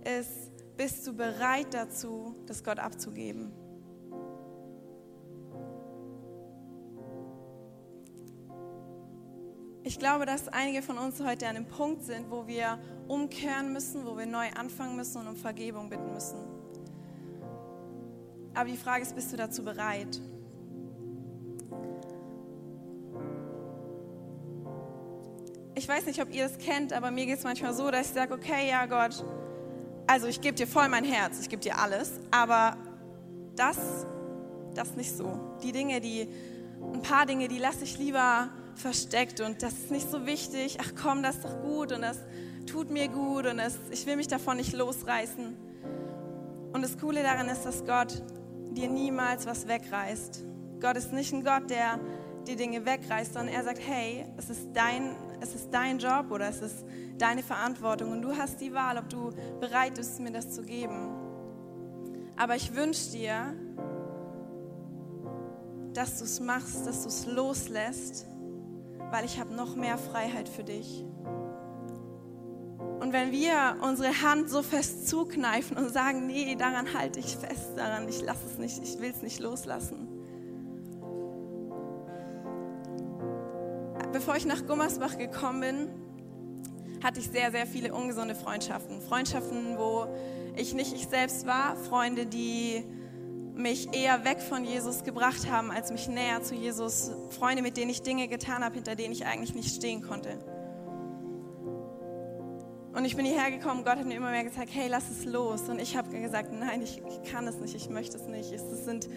ist, 0.05 0.53
bist 0.77 1.05
du 1.05 1.15
bereit 1.15 1.75
dazu, 1.75 2.37
das 2.47 2.63
Gott 2.63 2.79
abzugeben? 2.79 3.51
Ich 9.89 9.99
glaube, 9.99 10.27
dass 10.27 10.49
einige 10.49 10.83
von 10.83 10.99
uns 10.99 11.19
heute 11.19 11.49
an 11.49 11.55
dem 11.55 11.65
Punkt 11.65 12.05
sind, 12.05 12.31
wo 12.31 12.47
wir 12.47 12.79
umkehren 13.09 13.73
müssen, 13.73 14.05
wo 14.05 14.19
wir 14.19 14.27
neu 14.27 14.47
anfangen 14.55 14.97
müssen 14.97 15.17
und 15.17 15.29
um 15.29 15.35
Vergebung 15.35 15.89
bitten 15.89 16.13
müssen. 16.13 16.37
Aber 18.53 18.69
die 18.69 18.77
Frage 18.77 19.01
ist, 19.01 19.15
bist 19.15 19.33
du 19.33 19.39
dazu 19.39 19.65
bereit? 19.65 20.21
Ich 25.75 25.89
weiß 25.89 26.05
nicht, 26.05 26.21
ob 26.21 26.35
ihr 26.35 26.45
es 26.45 26.59
kennt, 26.59 26.93
aber 26.93 27.11
mir 27.11 27.25
geht 27.25 27.39
es 27.39 27.45
manchmal 27.45 27.73
so, 27.73 27.91
dass 27.91 28.09
ich 28.09 28.13
sage, 28.13 28.35
okay, 28.35 28.69
ja 28.69 28.85
Gott, 28.85 29.25
also 30.07 30.27
ich 30.27 30.43
gebe 30.43 30.55
dir 30.55 30.67
voll 30.67 30.91
mein 30.91 31.05
Herz, 31.05 31.41
ich 31.41 31.49
gebe 31.49 31.63
dir 31.63 31.79
alles, 31.79 32.21
aber 32.31 32.77
das, 33.57 33.79
das 34.75 34.97
nicht 34.97 35.17
so. 35.17 35.41
Die 35.63 35.73
Dinge, 35.73 36.03
die, 36.03 36.29
ein 36.93 37.01
paar 37.01 37.25
Dinge, 37.25 37.49
die 37.49 37.59
lasse 37.59 37.85
ich 37.85 37.97
lieber 37.97 38.51
versteckt 38.79 39.41
und 39.41 39.63
das 39.63 39.75
ist 39.75 39.91
nicht 39.91 40.11
so 40.11 40.27
wichtig. 40.27 40.79
Ach 40.81 40.93
komm, 41.01 41.23
das 41.23 41.37
ist 41.37 41.45
doch 41.45 41.61
gut 41.63 41.93
und 41.93 42.03
das 42.03 42.19
tut 42.67 42.91
mir 42.91 43.09
gut 43.09 43.47
und 43.47 43.59
das, 43.59 43.77
ich 43.91 44.07
will 44.07 44.17
mich 44.17 44.29
davon 44.29 44.57
nicht 44.57 44.73
losreißen. 44.73 45.57
Und 46.73 46.83
das 46.83 46.99
Coole 46.99 47.23
daran 47.23 47.49
ist, 47.49 47.65
dass 47.65 47.85
Gott 47.85 48.23
dir 48.73 48.89
niemals 48.89 49.47
was 49.47 49.67
wegreißt. 49.67 50.45
Gott 50.81 50.97
ist 50.97 51.13
nicht 51.13 51.33
ein 51.33 51.43
Gott, 51.43 51.71
der 51.71 51.99
die 52.47 52.57
Dinge 52.57 52.85
wegreißt, 52.85 53.35
sondern 53.35 53.55
er 53.55 53.65
sagt, 53.65 53.81
hey, 53.87 54.25
es 54.37 54.51
ist 54.51 54.69
dein, 54.73 55.17
es 55.41 55.55
ist 55.55 55.69
dein 55.73 55.99
Job 55.99 56.31
oder 56.31 56.49
es 56.49 56.61
ist 56.61 56.85
deine 57.19 57.43
Verantwortung 57.43 58.13
und 58.13 58.23
du 58.23 58.37
hast 58.37 58.61
die 58.61 58.73
Wahl, 58.73 58.97
ob 58.97 59.09
du 59.09 59.33
bereit 59.61 59.95
bist, 59.95 60.21
mir 60.21 60.31
das 60.31 60.51
zu 60.51 60.63
geben. 60.63 61.11
Aber 62.37 62.55
ich 62.55 62.75
wünsche 62.75 63.11
dir, 63.11 63.55
dass 65.93 66.19
du 66.19 66.25
es 66.25 66.39
machst, 66.41 66.87
dass 66.87 67.03
du 67.03 67.09
es 67.09 67.27
loslässt, 67.27 68.27
weil 69.11 69.25
ich 69.25 69.39
habe 69.39 69.55
noch 69.55 69.75
mehr 69.75 69.99
Freiheit 69.99 70.49
für 70.49 70.65
dich. 70.65 71.05
Und 73.01 73.13
wenn 73.13 73.33
wir 73.33 73.77
unsere 73.81 74.23
Hand 74.23 74.51
so 74.51 74.63
fest 74.63 75.09
zukneifen 75.09 75.77
und 75.77 75.93
sagen, 75.93 76.27
nee, 76.27 76.57
daran 76.57 76.93
halte 76.95 77.21
ich 77.21 77.37
fest, 77.37 77.71
daran, 77.77 78.09
ich 78.09 78.23
lasse 78.23 78.47
es 78.47 78.59
nicht, 78.59 78.83
ich 78.83 79.01
will 79.01 79.11
es 79.11 79.23
nicht 79.23 79.41
loslassen, 79.41 80.09
bevor 84.13 84.37
ich 84.37 84.47
nach 84.47 84.67
Gummersbach 84.67 85.17
gekommen 85.17 85.61
bin, 85.61 85.89
hatte 87.05 87.21
ich 87.21 87.31
sehr, 87.31 87.53
sehr 87.53 87.67
viele 87.67 87.95
ungesunde 87.95 88.35
Freundschaften. 88.35 89.01
Freundschaften, 89.01 89.79
wo 89.79 90.09
ich 90.57 90.75
nicht 90.75 90.93
ich 90.93 91.07
selbst 91.07 91.47
war, 91.47 91.77
Freunde, 91.77 92.27
die 92.27 92.85
mich 93.59 93.93
eher 93.93 94.25
weg 94.25 94.41
von 94.41 94.65
Jesus 94.65 95.05
gebracht 95.05 95.51
haben, 95.51 95.71
als 95.71 95.91
mich 95.91 96.09
näher 96.09 96.43
zu 96.43 96.55
Jesus. 96.55 97.11
Freunde, 97.31 97.63
mit 97.63 97.77
denen 97.77 97.91
ich 97.91 98.03
Dinge 98.03 98.29
getan 98.29 98.65
habe, 98.65 98.77
hinter 98.77 98.95
denen 98.95 99.13
ich 99.13 99.27
eigentlich 99.27 99.55
nicht 99.55 99.75
stehen 99.75 100.01
konnte. 100.01 100.39
Und 102.95 103.05
ich 103.05 103.17
bin 103.17 103.27
hierher 103.27 103.51
gekommen, 103.51 103.85
Gott 103.85 103.99
hat 103.99 104.07
mir 104.07 104.15
immer 104.15 104.31
mehr 104.31 104.45
gesagt, 104.45 104.71
hey, 104.73 104.89
lass 104.89 105.11
es 105.11 105.25
los. 105.25 105.69
Und 105.69 105.79
ich 105.81 105.97
habe 105.97 106.09
gesagt, 106.09 106.53
nein, 106.53 106.81
ich, 106.83 107.03
ich, 107.07 107.31
kann 107.31 107.47
es 107.47 107.57
nicht, 107.57 107.75
ich 107.75 107.91
möchte 107.91 108.17
es 108.17 108.27
nicht. 108.27 108.53
Es 108.53 108.85
sind, 108.85 109.09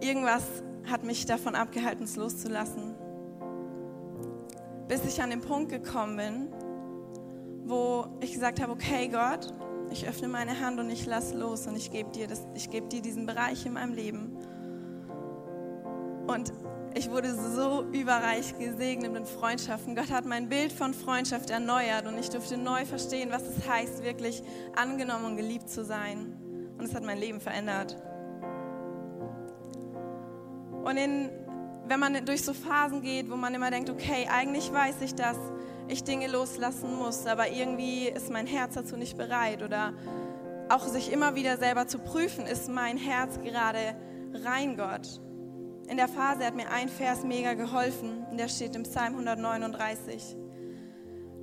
irgendwas 0.00 0.42
hat 0.90 1.02
mich 1.02 1.24
davon 1.24 1.54
abgehalten, 1.54 2.04
es 2.04 2.16
loszulassen 2.16 2.94
bis 4.88 5.04
ich 5.06 5.22
an 5.22 5.30
den 5.30 5.40
Punkt 5.40 5.70
gekommen 5.70 6.16
bin, 6.16 6.48
wo 7.64 8.06
ich 8.20 8.32
gesagt 8.32 8.60
habe, 8.60 8.72
okay 8.72 9.08
Gott, 9.08 9.52
ich 9.94 10.08
öffne 10.08 10.28
meine 10.28 10.60
Hand 10.60 10.78
und 10.80 10.90
ich 10.90 11.06
lass 11.06 11.32
los 11.32 11.66
und 11.66 11.76
ich 11.76 11.90
gebe 11.90 12.10
dir, 12.10 12.26
das, 12.26 12.46
gebe 12.70 12.88
dir 12.88 13.00
diesen 13.00 13.26
Bereich 13.26 13.64
in 13.64 13.74
meinem 13.74 13.94
Leben. 13.94 14.36
Und 16.26 16.52
ich 16.94 17.10
wurde 17.10 17.34
so 17.34 17.84
überreich 17.92 18.58
gesegnet 18.58 19.12
mit 19.12 19.26
Freundschaften. 19.26 19.94
Gott 19.94 20.10
hat 20.10 20.24
mein 20.26 20.48
Bild 20.48 20.72
von 20.72 20.94
Freundschaft 20.94 21.50
erneuert 21.50 22.06
und 22.06 22.18
ich 22.18 22.28
durfte 22.28 22.56
neu 22.56 22.84
verstehen, 22.84 23.30
was 23.30 23.42
es 23.42 23.68
heißt, 23.68 24.02
wirklich 24.02 24.42
angenommen 24.74 25.24
und 25.24 25.36
geliebt 25.36 25.68
zu 25.68 25.84
sein. 25.84 26.36
Und 26.76 26.84
es 26.84 26.94
hat 26.94 27.04
mein 27.04 27.18
Leben 27.18 27.40
verändert. 27.40 27.96
Und 30.84 30.96
in 30.96 31.30
wenn 31.86 32.00
man 32.00 32.24
durch 32.24 32.42
so 32.42 32.54
Phasen 32.54 33.02
geht, 33.02 33.30
wo 33.30 33.36
man 33.36 33.54
immer 33.54 33.70
denkt, 33.70 33.90
okay, 33.90 34.26
eigentlich 34.30 34.72
weiß 34.72 35.02
ich, 35.02 35.14
dass 35.14 35.36
ich 35.88 36.04
Dinge 36.04 36.28
loslassen 36.28 36.96
muss, 36.96 37.26
aber 37.26 37.50
irgendwie 37.50 38.08
ist 38.08 38.30
mein 38.30 38.46
Herz 38.46 38.74
dazu 38.74 38.96
nicht 38.96 39.16
bereit 39.16 39.62
oder 39.62 39.92
auch 40.68 40.86
sich 40.86 41.12
immer 41.12 41.34
wieder 41.34 41.56
selber 41.58 41.86
zu 41.86 41.98
prüfen, 41.98 42.46
ist 42.46 42.68
mein 42.68 42.96
Herz 42.96 43.38
gerade 43.40 43.96
rein, 44.32 44.76
Gott. 44.76 45.20
In 45.88 45.98
der 45.98 46.08
Phase 46.08 46.46
hat 46.46 46.54
mir 46.54 46.70
ein 46.70 46.88
Vers 46.88 47.24
mega 47.24 47.54
geholfen, 47.54 48.24
der 48.36 48.48
steht 48.48 48.74
im 48.74 48.84
Psalm 48.84 49.12
139. 49.12 50.36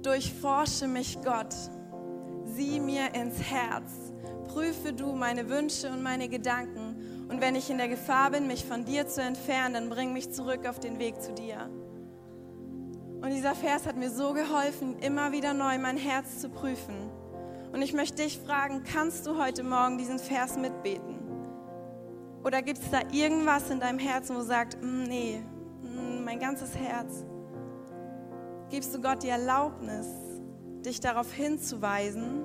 Durchforsche 0.01 0.88
mich, 0.88 1.19
Gott, 1.23 1.54
sieh 2.45 2.80
mir 2.80 3.13
ins 3.13 3.39
Herz, 3.39 4.13
prüfe 4.47 4.93
du 4.93 5.13
meine 5.13 5.47
Wünsche 5.47 5.89
und 5.89 6.01
meine 6.01 6.27
Gedanken 6.27 6.91
und 7.32 7.39
wenn 7.39 7.56
ich 7.56 7.69
in 7.69 7.77
der 7.77 7.88
Gefahr 7.88 8.32
bin, 8.32 8.45
mich 8.45 8.65
von 8.65 8.84
dir 8.84 9.08
zu 9.08 9.21
entfernen, 9.21 9.73
dann 9.73 9.89
bring 9.89 10.12
mich 10.12 10.32
zurück 10.34 10.67
auf 10.67 10.82
den 10.82 10.99
Weg 10.99 11.21
zu 11.21 11.34
dir. 11.34 11.69
Und 13.22 13.30
dieser 13.30 13.54
Vers 13.54 13.86
hat 13.86 13.98
mir 13.98 14.10
so 14.10 14.34
geholfen, 14.34 14.98
immer 15.00 15.32
wieder 15.32 15.54
neu 15.54 15.78
mein 15.78 15.98
Herz 15.98 16.40
zu 16.40 16.50
prüfen. 16.50 17.12
Und 17.72 17.82
ich 17.82 17.94
möchte 17.94 18.24
dich 18.24 18.40
fragen, 18.40 18.84
kannst 18.84 19.28
du 19.28 19.38
heute 19.38 19.64
Morgen 19.64 19.98
diesen 19.98 20.18
Vers 20.18 20.58
mitbeten? 20.58 21.20
Oder 22.44 22.64
gibt 22.64 22.80
es 22.80 22.90
da 22.90 23.02
irgendwas 23.12 23.70
in 23.70 23.80
deinem 23.80 24.00
Herzen, 24.00 24.36
wo 24.36 24.40
du 24.40 24.46
sagst, 24.46 24.82
mm, 24.82 25.04
nee, 25.04 25.44
mm, 25.84 26.24
mein 26.24 26.40
ganzes 26.40 26.76
Herz? 26.76 27.24
Gibst 28.70 28.94
du 28.96 29.02
Gott 29.02 29.22
die 29.22 29.30
Erlaubnis, 29.30 30.08
dich 30.84 31.00
darauf 31.00 31.32
hinzuweisen, 31.32 32.44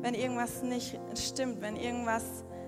wenn 0.00 0.14
irgendwas 0.14 0.62
nicht 0.62 0.98
stimmt, 1.14 1.62
wenn 1.62 1.76
irgendwas 1.76 2.24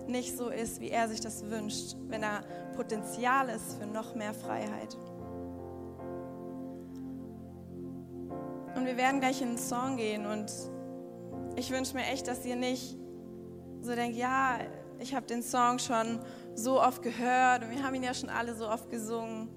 nicht 0.07 0.37
so 0.37 0.49
ist, 0.49 0.81
wie 0.81 0.91
er 0.91 1.09
sich 1.09 1.21
das 1.21 1.51
wünscht, 1.51 1.97
wenn 2.07 2.23
da 2.23 2.43
Potenzial 2.77 3.49
ist 3.49 3.79
für 3.79 3.87
noch 3.87 4.15
mehr 4.15 4.35
Freiheit. 4.35 4.97
Und 8.85 8.91
wir 8.91 8.99
werden 8.99 9.19
gleich 9.19 9.41
in 9.41 9.49
den 9.49 9.59
Song 9.59 9.97
gehen 9.97 10.27
und 10.27 10.53
ich 11.57 11.71
wünsche 11.71 11.95
mir 11.95 12.05
echt, 12.05 12.29
dass 12.29 12.45
ihr 12.45 12.55
nicht 12.55 12.99
so 13.81 13.95
denkt, 13.95 14.15
ja, 14.15 14.59
ich 14.99 15.15
habe 15.15 15.25
den 15.25 15.43
Song 15.43 15.79
schon 15.79 16.21
so 16.55 16.83
oft 16.83 17.01
gehört 17.01 17.65
und 17.65 17.71
wir 17.71 17.83
haben 17.83 17.95
ihn 17.95 18.03
ja 18.03 18.13
schon 18.13 18.29
alle 18.29 18.55
so 18.55 18.69
oft 18.69 18.91
gesungen, 18.91 19.49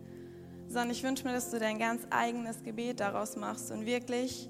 sondern 0.69 0.91
ich 0.91 1.03
wünsche 1.03 1.25
mir, 1.25 1.33
dass 1.33 1.51
du 1.51 1.59
dein 1.59 1.77
ganz 1.77 2.07
eigenes 2.09 2.63
Gebet 2.63 3.01
daraus 3.01 3.35
machst 3.35 3.69
und 3.69 3.85
wirklich 3.85 4.47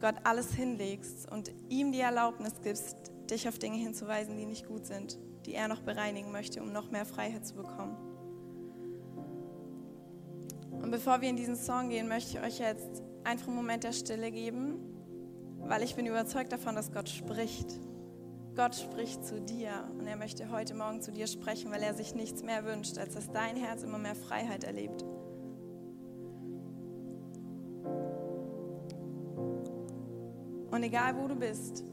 Gott 0.00 0.14
alles 0.24 0.54
hinlegst 0.54 1.30
und 1.30 1.52
ihm 1.68 1.92
die 1.92 2.00
Erlaubnis 2.00 2.54
gibst, 2.62 2.96
dich 3.30 3.46
auf 3.46 3.58
Dinge 3.58 3.76
hinzuweisen, 3.76 4.38
die 4.38 4.46
nicht 4.46 4.66
gut 4.66 4.86
sind, 4.86 5.18
die 5.44 5.52
er 5.52 5.68
noch 5.68 5.82
bereinigen 5.82 6.32
möchte, 6.32 6.62
um 6.62 6.72
noch 6.72 6.90
mehr 6.90 7.04
Freiheit 7.04 7.46
zu 7.46 7.56
bekommen. 7.56 7.98
Und 10.80 10.90
bevor 10.90 11.20
wir 11.20 11.28
in 11.28 11.36
diesen 11.36 11.56
Song 11.56 11.90
gehen, 11.90 12.08
möchte 12.08 12.38
ich 12.38 12.42
euch 12.42 12.58
jetzt 12.58 13.02
einfach 13.28 13.48
einen 13.48 13.56
Moment 13.56 13.84
der 13.84 13.92
Stille 13.92 14.30
geben, 14.30 14.80
weil 15.60 15.82
ich 15.82 15.94
bin 15.94 16.06
überzeugt 16.06 16.52
davon, 16.52 16.74
dass 16.74 16.92
Gott 16.92 17.08
spricht. 17.08 17.78
Gott 18.56 18.74
spricht 18.74 19.24
zu 19.24 19.40
dir 19.40 19.88
und 19.98 20.06
er 20.06 20.16
möchte 20.16 20.50
heute 20.50 20.74
Morgen 20.74 21.00
zu 21.00 21.12
dir 21.12 21.26
sprechen, 21.26 21.70
weil 21.70 21.82
er 21.82 21.94
sich 21.94 22.14
nichts 22.14 22.42
mehr 22.42 22.64
wünscht, 22.64 22.98
als 22.98 23.14
dass 23.14 23.30
dein 23.30 23.56
Herz 23.56 23.82
immer 23.82 23.98
mehr 23.98 24.16
Freiheit 24.16 24.64
erlebt. 24.64 25.04
Und 30.70 30.82
egal 30.82 31.16
wo 31.16 31.28
du 31.28 31.36
bist, 31.36 31.84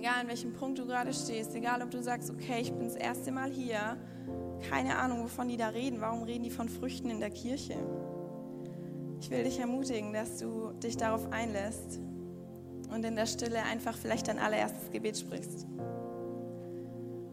Egal 0.00 0.20
an 0.22 0.28
welchem 0.28 0.54
Punkt 0.54 0.78
du 0.78 0.86
gerade 0.86 1.12
stehst, 1.12 1.54
egal 1.54 1.82
ob 1.82 1.90
du 1.90 2.02
sagst, 2.02 2.30
okay, 2.30 2.62
ich 2.62 2.72
bin 2.72 2.86
das 2.86 2.96
erste 2.96 3.32
Mal 3.32 3.50
hier, 3.50 3.98
keine 4.70 4.96
Ahnung, 4.96 5.24
wovon 5.24 5.48
die 5.48 5.58
da 5.58 5.68
reden, 5.68 6.00
warum 6.00 6.22
reden 6.22 6.42
die 6.42 6.50
von 6.50 6.70
Früchten 6.70 7.10
in 7.10 7.20
der 7.20 7.28
Kirche? 7.28 7.76
Ich 9.20 9.30
will 9.30 9.44
dich 9.44 9.60
ermutigen, 9.60 10.14
dass 10.14 10.38
du 10.38 10.72
dich 10.82 10.96
darauf 10.96 11.30
einlässt 11.30 12.00
und 12.92 13.04
in 13.04 13.16
der 13.16 13.26
Stille 13.26 13.62
einfach 13.62 13.94
vielleicht 13.96 14.28
dein 14.28 14.38
allererstes 14.38 14.90
Gebet 14.90 15.18
sprichst. 15.18 15.66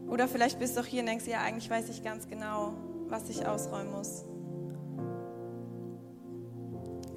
Oder 0.10 0.28
vielleicht 0.28 0.60
bist 0.60 0.76
du 0.76 0.82
auch 0.82 0.86
hier 0.86 1.00
und 1.00 1.08
denkst, 1.08 1.28
ja, 1.28 1.41
eigentlich 1.41 1.69
weiß 1.69 1.89
ich 1.89 2.04
ganz 2.04 2.28
genau, 2.28 2.73
was 3.08 3.30
ich 3.30 3.45
ausräumen 3.45 3.91
muss. 3.91 4.26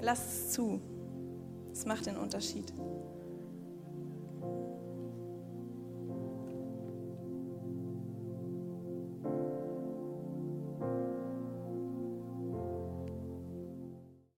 Lass 0.01 0.19
es 0.25 0.51
zu. 0.51 0.81
Es 1.71 1.85
macht 1.85 2.05
den 2.05 2.17
Unterschied. 2.17 2.73